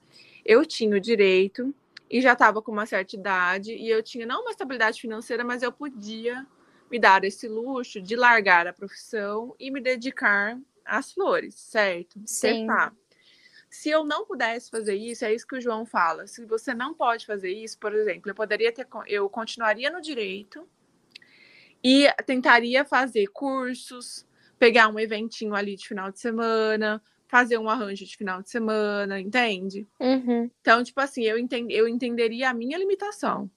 eu 0.43 0.65
tinha 0.65 0.95
o 0.97 0.99
direito 0.99 1.73
e 2.09 2.21
já 2.21 2.33
estava 2.33 2.61
com 2.61 2.71
uma 2.71 2.85
certa 2.85 3.15
idade 3.15 3.73
e 3.73 3.89
eu 3.89 4.03
tinha 4.03 4.25
não 4.25 4.41
uma 4.41 4.51
estabilidade 4.51 4.99
financeira, 4.99 5.45
mas 5.45 5.63
eu 5.63 5.71
podia 5.71 6.45
me 6.91 6.99
dar 6.99 7.23
esse 7.23 7.47
luxo 7.47 8.01
de 8.01 8.17
largar 8.17 8.67
a 8.67 8.73
profissão 8.73 9.55
e 9.57 9.71
me 9.71 9.79
dedicar 9.79 10.59
às 10.83 11.13
flores, 11.13 11.55
certo? 11.55 12.19
Sim. 12.25 12.67
Tá. 12.67 12.91
Se 13.69 13.89
eu 13.89 14.03
não 14.03 14.25
pudesse 14.25 14.69
fazer 14.69 14.95
isso, 14.95 15.23
é 15.23 15.33
isso 15.33 15.47
que 15.47 15.55
o 15.55 15.61
João 15.61 15.85
fala. 15.85 16.27
Se 16.27 16.45
você 16.45 16.73
não 16.73 16.93
pode 16.93 17.25
fazer 17.25 17.53
isso, 17.53 17.79
por 17.79 17.95
exemplo, 17.95 18.29
eu 18.29 18.35
poderia 18.35 18.73
ter, 18.73 18.85
eu 19.07 19.29
continuaria 19.29 19.89
no 19.89 20.01
direito 20.01 20.67
e 21.81 22.11
tentaria 22.25 22.83
fazer 22.83 23.27
cursos, 23.27 24.27
pegar 24.61 24.89
um 24.89 24.99
eventinho 24.99 25.55
ali 25.55 25.75
de 25.75 25.87
final 25.87 26.11
de 26.11 26.19
semana, 26.19 27.01
fazer 27.27 27.57
um 27.57 27.67
arranjo 27.67 28.05
de 28.05 28.15
final 28.15 28.43
de 28.43 28.51
semana, 28.51 29.19
entende? 29.19 29.87
Uhum. 29.99 30.51
Então, 30.61 30.83
tipo 30.83 31.01
assim, 31.01 31.23
eu, 31.23 31.39
entend, 31.39 31.73
eu 31.73 31.87
entenderia 31.87 32.51
a 32.51 32.53
minha 32.53 32.77
limitação. 32.77 33.49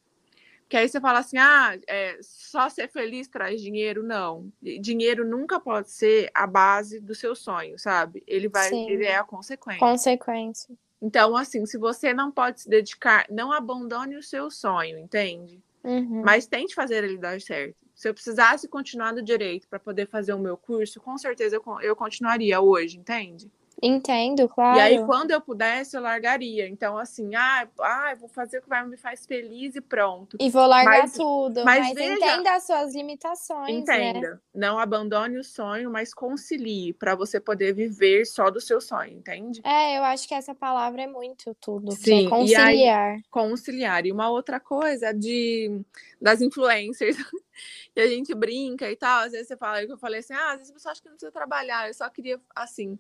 Que 0.67 0.79
aí 0.79 0.89
você 0.89 0.99
fala 1.03 1.19
assim, 1.19 1.37
ah, 1.37 1.79
é, 1.87 2.17
só 2.23 2.71
ser 2.71 2.89
feliz 2.89 3.29
traz 3.29 3.61
dinheiro? 3.61 4.03
Não. 4.03 4.51
Dinheiro 4.81 5.29
nunca 5.29 5.61
pode 5.61 5.91
ser 5.91 6.31
a 6.33 6.47
base 6.47 7.01
do 7.01 7.15
seu 7.15 7.37
sonho, 7.37 7.79
sabe? 7.79 8.23
Ele 8.27 8.49
vai, 8.49 8.71
Sim. 8.71 8.89
ele 8.89 9.05
é 9.05 9.17
a 9.17 9.25
consequência. 9.25 9.81
Consequência. 9.81 10.75
Então, 11.03 11.37
assim, 11.37 11.67
se 11.67 11.77
você 11.77 12.15
não 12.15 12.31
pode 12.31 12.63
se 12.63 12.71
dedicar, 12.71 13.27
não 13.29 13.53
abandone 13.53 14.17
o 14.17 14.23
seu 14.23 14.51
sonho, 14.51 14.99
entende? 14.99 15.63
Uhum. 15.85 16.23
Mas 16.25 16.47
tente 16.47 16.75
fazer 16.75 17.05
ele 17.05 17.19
dar 17.19 17.39
certo. 17.43 17.84
Se 17.95 18.09
eu 18.09 18.15
precisasse 18.15 18.69
continuar 18.69 19.13
no 19.13 19.23
direito 19.23 19.69
para 19.69 19.79
poder 19.79 20.07
fazer 20.09 20.35
o 20.35 20.39
meu 20.39 20.57
curso, 20.57 21.01
com 21.01 21.17
certeza 21.17 21.57
eu, 21.57 21.81
eu 21.81 21.97
continuaria 21.97 22.61
hoje, 22.61 22.99
entende? 22.99 23.51
Entendo, 23.87 24.49
claro. 24.49 24.79
E 24.79 24.81
aí, 24.81 25.05
quando 25.05 25.31
eu 25.31 25.41
pudesse, 25.43 25.95
eu 25.95 26.01
largaria. 26.01 26.67
Então, 26.67 26.97
assim, 26.97 27.35
ah, 27.35 27.69
ah 27.79 28.15
vou 28.19 28.31
fazer 28.31 28.59
o 28.59 28.63
que 28.63 28.69
vai 28.69 28.83
me 28.87 28.97
faz 28.97 29.27
feliz 29.27 29.77
e 29.77 29.81
pronto. 29.81 30.39
E 30.41 30.49
vou 30.49 30.67
largar 30.67 31.03
mas, 31.03 31.13
tudo. 31.13 31.63
Mas, 31.67 31.89
mas 31.89 31.95
veja, 31.95 32.15
entenda 32.15 32.55
as 32.55 32.67
suas 32.67 32.95
limitações. 32.95 33.69
Né? 33.69 33.81
Entenda. 33.81 34.31
Né? 34.31 34.39
Não 34.55 34.79
abandone 34.79 35.37
o 35.37 35.45
sonho, 35.45 35.91
mas 35.91 36.15
concilie 36.15 36.95
para 36.95 37.15
você 37.15 37.39
poder 37.39 37.75
viver 37.75 38.25
só 38.25 38.51
do 38.51 38.59
seu 38.59 38.81
sonho, 38.81 39.19
entende? 39.19 39.61
É, 39.63 39.99
eu 39.99 40.03
acho 40.05 40.27
que 40.27 40.35
essa 40.35 40.55
palavra 40.55 41.03
é 41.03 41.07
muito 41.07 41.55
tudo. 41.61 41.93
Sim, 41.93 42.27
é 42.27 42.31
conciliar. 42.31 43.13
Aí, 43.13 43.23
conciliar. 43.31 44.07
E 44.07 44.13
uma 44.13 44.31
outra 44.31 44.59
coisa 44.59 45.13
de 45.13 45.83
das 46.19 46.41
influencers. 46.41 47.19
e 47.95 48.01
a 48.01 48.07
gente 48.07 48.35
brinca 48.35 48.91
e 48.91 48.97
tal. 48.97 49.25
Às 49.25 49.33
vezes 49.33 49.49
você 49.49 49.59
fala, 49.59 49.83
eu 49.83 49.99
falei 49.99 50.21
assim, 50.21 50.33
ah, 50.33 50.53
às 50.53 50.59
vezes 50.61 50.73
você 50.73 50.89
acha 50.89 51.03
que 51.03 51.09
não 51.09 51.17
precisa 51.17 51.31
trabalhar. 51.31 51.87
Eu 51.87 51.93
só 51.93 52.09
queria, 52.09 52.41
assim 52.57 52.99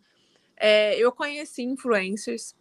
é, 0.56 0.98
eu 0.98 1.12
conheci 1.12 1.62
influencers. 1.62 2.54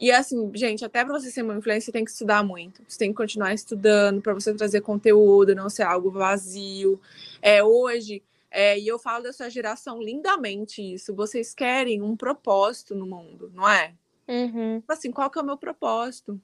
E 0.00 0.10
assim, 0.10 0.50
gente, 0.54 0.84
até 0.84 1.04
para 1.04 1.12
você 1.12 1.30
ser 1.30 1.42
uma 1.42 1.54
influencer, 1.54 1.86
você 1.86 1.92
tem 1.92 2.04
que 2.04 2.10
estudar 2.10 2.42
muito. 2.42 2.82
Você 2.88 2.98
tem 2.98 3.10
que 3.10 3.16
continuar 3.16 3.52
estudando 3.52 4.22
para 4.22 4.32
você 4.32 4.54
trazer 4.54 4.80
conteúdo, 4.80 5.54
não 5.54 5.68
ser 5.68 5.82
algo 5.82 6.10
vazio. 6.10 6.98
É, 7.42 7.62
hoje, 7.62 8.22
é, 8.50 8.78
e 8.78 8.88
eu 8.88 8.98
falo 8.98 9.24
da 9.24 9.32
sua 9.32 9.50
geração 9.50 10.02
lindamente 10.02 10.82
isso. 10.82 11.14
Vocês 11.14 11.54
querem 11.54 12.00
um 12.00 12.16
propósito 12.16 12.94
no 12.94 13.06
mundo, 13.06 13.52
não 13.54 13.68
é? 13.68 13.94
Uhum. 14.26 14.80
Tipo 14.80 14.92
assim, 14.92 15.12
qual 15.12 15.30
que 15.30 15.38
é 15.38 15.42
o 15.42 15.44
meu 15.44 15.58
propósito? 15.58 16.40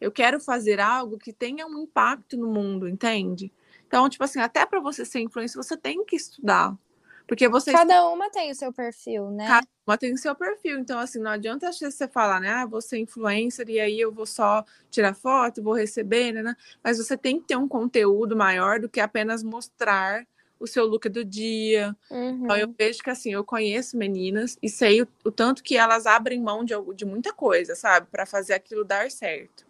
Eu 0.00 0.12
quero 0.12 0.38
fazer 0.38 0.80
algo 0.80 1.16
que 1.16 1.32
tenha 1.32 1.66
um 1.66 1.78
impacto 1.78 2.36
no 2.36 2.48
mundo, 2.48 2.88
entende? 2.88 3.50
Então, 3.86 4.08
tipo 4.08 4.24
assim, 4.24 4.40
até 4.40 4.66
para 4.66 4.80
você 4.80 5.04
ser 5.04 5.20
influencer, 5.20 5.62
você 5.62 5.76
tem 5.76 6.04
que 6.04 6.16
estudar. 6.16 6.76
Porque 7.32 7.48
você. 7.48 7.72
Cada 7.72 8.10
uma 8.10 8.30
tem 8.30 8.50
o 8.50 8.54
seu 8.54 8.70
perfil, 8.70 9.30
né? 9.30 9.46
Cada 9.46 9.66
uma 9.86 9.96
tem 9.96 10.12
o 10.12 10.18
seu 10.18 10.34
perfil. 10.34 10.78
Então, 10.78 10.98
assim, 10.98 11.18
não 11.18 11.30
adianta 11.30 11.72
você 11.72 12.06
falar, 12.06 12.38
né? 12.38 12.50
Ah, 12.50 12.66
vou 12.66 12.82
ser 12.82 12.98
influencer 12.98 13.70
e 13.70 13.80
aí 13.80 13.98
eu 13.98 14.12
vou 14.12 14.26
só 14.26 14.62
tirar 14.90 15.14
foto, 15.14 15.62
vou 15.62 15.72
receber, 15.72 16.30
né? 16.32 16.54
Mas 16.84 16.98
você 16.98 17.16
tem 17.16 17.40
que 17.40 17.46
ter 17.46 17.56
um 17.56 17.66
conteúdo 17.66 18.36
maior 18.36 18.78
do 18.78 18.86
que 18.86 19.00
apenas 19.00 19.42
mostrar 19.42 20.26
o 20.60 20.66
seu 20.66 20.84
look 20.84 21.08
do 21.08 21.24
dia. 21.24 21.96
Uhum. 22.10 22.44
Então, 22.44 22.54
eu 22.54 22.74
vejo 22.78 23.02
que, 23.02 23.08
assim, 23.08 23.32
eu 23.32 23.42
conheço 23.42 23.96
meninas 23.96 24.58
e 24.62 24.68
sei 24.68 25.00
o, 25.00 25.08
o 25.24 25.30
tanto 25.30 25.62
que 25.62 25.74
elas 25.74 26.04
abrem 26.04 26.38
mão 26.38 26.62
de, 26.62 26.74
de 26.94 27.06
muita 27.06 27.32
coisa, 27.32 27.74
sabe? 27.74 28.08
para 28.10 28.26
fazer 28.26 28.52
aquilo 28.52 28.84
dar 28.84 29.10
certo. 29.10 29.64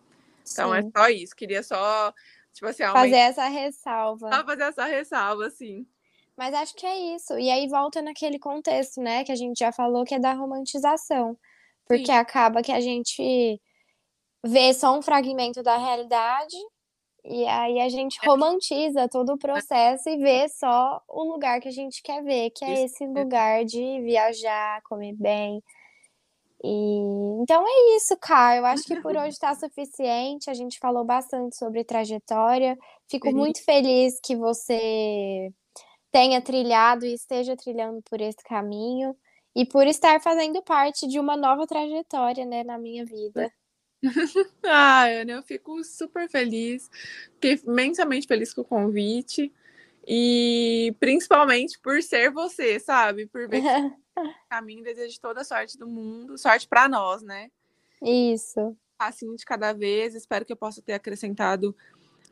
Então, 0.50 0.74
é 0.74 0.82
Sim. 0.82 0.88
é 0.88 0.98
só 0.98 1.08
isso. 1.08 1.36
Queria 1.36 1.62
só, 1.62 2.12
tipo 2.52 2.66
assim, 2.66 2.82
fazer 2.82 3.14
essa 3.14 3.46
ressalva. 3.46 4.32
Só 4.34 4.44
fazer 4.44 4.62
essa 4.64 4.84
ressalva, 4.84 5.46
assim. 5.46 5.86
Mas 6.36 6.54
acho 6.54 6.74
que 6.74 6.86
é 6.86 7.14
isso. 7.14 7.38
E 7.38 7.50
aí 7.50 7.68
volta 7.68 8.00
naquele 8.02 8.38
contexto, 8.38 9.00
né, 9.00 9.24
que 9.24 9.32
a 9.32 9.36
gente 9.36 9.58
já 9.58 9.72
falou, 9.72 10.04
que 10.04 10.14
é 10.14 10.18
da 10.18 10.32
romantização. 10.32 11.36
Porque 11.86 12.06
Sim. 12.06 12.12
acaba 12.12 12.62
que 12.62 12.72
a 12.72 12.80
gente 12.80 13.60
vê 14.44 14.72
só 14.74 14.96
um 14.96 15.02
fragmento 15.02 15.62
da 15.62 15.76
realidade 15.76 16.56
e 17.24 17.46
aí 17.46 17.80
a 17.80 17.88
gente 17.88 18.18
é. 18.22 18.26
romantiza 18.26 19.08
todo 19.08 19.34
o 19.34 19.38
processo 19.38 20.08
e 20.08 20.16
vê 20.16 20.48
só 20.48 21.00
o 21.08 21.22
lugar 21.24 21.60
que 21.60 21.68
a 21.68 21.72
gente 21.72 22.02
quer 22.02 22.22
ver, 22.22 22.50
que 22.50 22.64
é 22.64 22.84
esse 22.84 23.06
lugar 23.06 23.64
de 23.64 24.00
viajar, 24.00 24.82
comer 24.82 25.14
bem. 25.14 25.62
E 26.64 27.40
então 27.40 27.64
é 27.66 27.96
isso, 27.96 28.16
Cá. 28.16 28.56
Eu 28.56 28.66
acho 28.66 28.84
que 28.84 29.00
por 29.00 29.16
hoje 29.16 29.30
está 29.30 29.54
suficiente. 29.54 30.50
A 30.50 30.54
gente 30.54 30.78
falou 30.78 31.04
bastante 31.04 31.56
sobre 31.56 31.84
trajetória. 31.84 32.76
Fico 33.08 33.32
muito 33.32 33.64
feliz 33.64 34.18
que 34.20 34.36
você 34.36 35.52
tenha 36.12 36.42
trilhado 36.42 37.06
e 37.06 37.14
esteja 37.14 37.56
trilhando 37.56 38.02
por 38.02 38.20
esse 38.20 38.44
caminho 38.44 39.16
e 39.56 39.64
por 39.64 39.86
estar 39.86 40.20
fazendo 40.20 40.62
parte 40.62 41.08
de 41.08 41.18
uma 41.18 41.36
nova 41.36 41.66
trajetória, 41.66 42.44
né, 42.44 42.62
na 42.62 42.78
minha 42.78 43.04
vida. 43.04 43.50
ah, 44.64 45.04
Ana, 45.04 45.32
eu 45.32 45.42
fico 45.42 45.82
super 45.82 46.28
feliz, 46.28 46.90
fiquei 47.34 47.58
imensamente 47.66 48.26
feliz 48.26 48.52
com 48.52 48.60
o 48.60 48.64
convite 48.64 49.52
e 50.06 50.94
principalmente 50.98 51.78
por 51.80 52.02
ser 52.02 52.30
você, 52.30 52.78
sabe? 52.78 53.26
Por 53.26 53.48
ver 53.48 53.62
o 54.18 54.48
caminho, 54.50 54.82
desejo 54.82 55.18
toda 55.20 55.40
a 55.40 55.44
sorte 55.44 55.78
do 55.78 55.86
mundo, 55.86 56.36
sorte 56.36 56.68
para 56.68 56.88
nós, 56.88 57.22
né? 57.22 57.50
Isso. 58.02 58.76
Assim 58.98 59.34
de 59.34 59.44
cada 59.44 59.72
vez, 59.72 60.14
espero 60.14 60.44
que 60.44 60.52
eu 60.52 60.56
possa 60.56 60.82
ter 60.82 60.92
acrescentado 60.92 61.74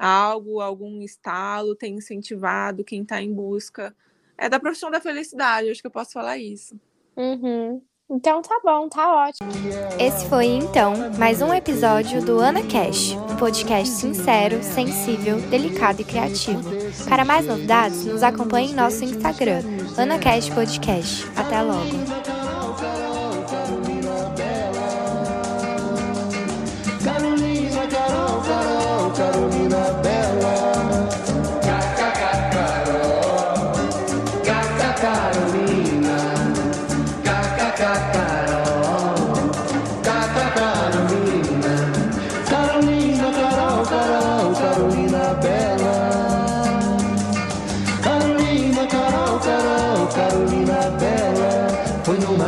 algo, 0.01 0.61
algum 0.61 1.03
estalo, 1.03 1.77
tem 1.77 1.97
incentivado 1.97 2.83
quem 2.83 3.03
está 3.03 3.21
em 3.21 3.33
busca. 3.33 3.95
É 4.39 4.49
da 4.49 4.59
profissão 4.59 4.91
da 4.91 5.01
felicidade, 5.01 5.71
acho 5.71 5.83
que 5.83 5.87
eu 5.87 5.91
posso 5.91 6.13
falar 6.13 6.39
isso. 6.39 6.75
Uhum. 7.17 7.83
Então 8.09 8.43
tá 8.43 8.59
bom, 8.65 8.89
tá 8.89 9.27
ótimo. 9.27 9.53
Esse 10.01 10.27
foi 10.29 10.47
então 10.47 10.95
mais 11.17 11.41
um 11.43 11.55
episódio 11.55 12.25
do 12.25 12.41
Ana 12.41 12.63
Cash, 12.63 13.13
um 13.13 13.37
podcast 13.37 13.95
sincero, 13.95 14.63
sensível, 14.65 15.41
delicado 15.49 16.01
e 16.01 16.05
criativo. 16.05 16.63
Para 17.09 17.25
mais 17.25 17.47
novidades, 17.47 18.05
nos 18.07 18.23
acompanhe 18.23 18.73
em 18.73 18.75
nosso 18.75 19.05
Instagram, 19.05 19.61
Ana 19.97 20.19
Cash 20.19 20.49
Podcast. 20.49 21.25
Até 21.37 21.63
logo. 21.63 22.30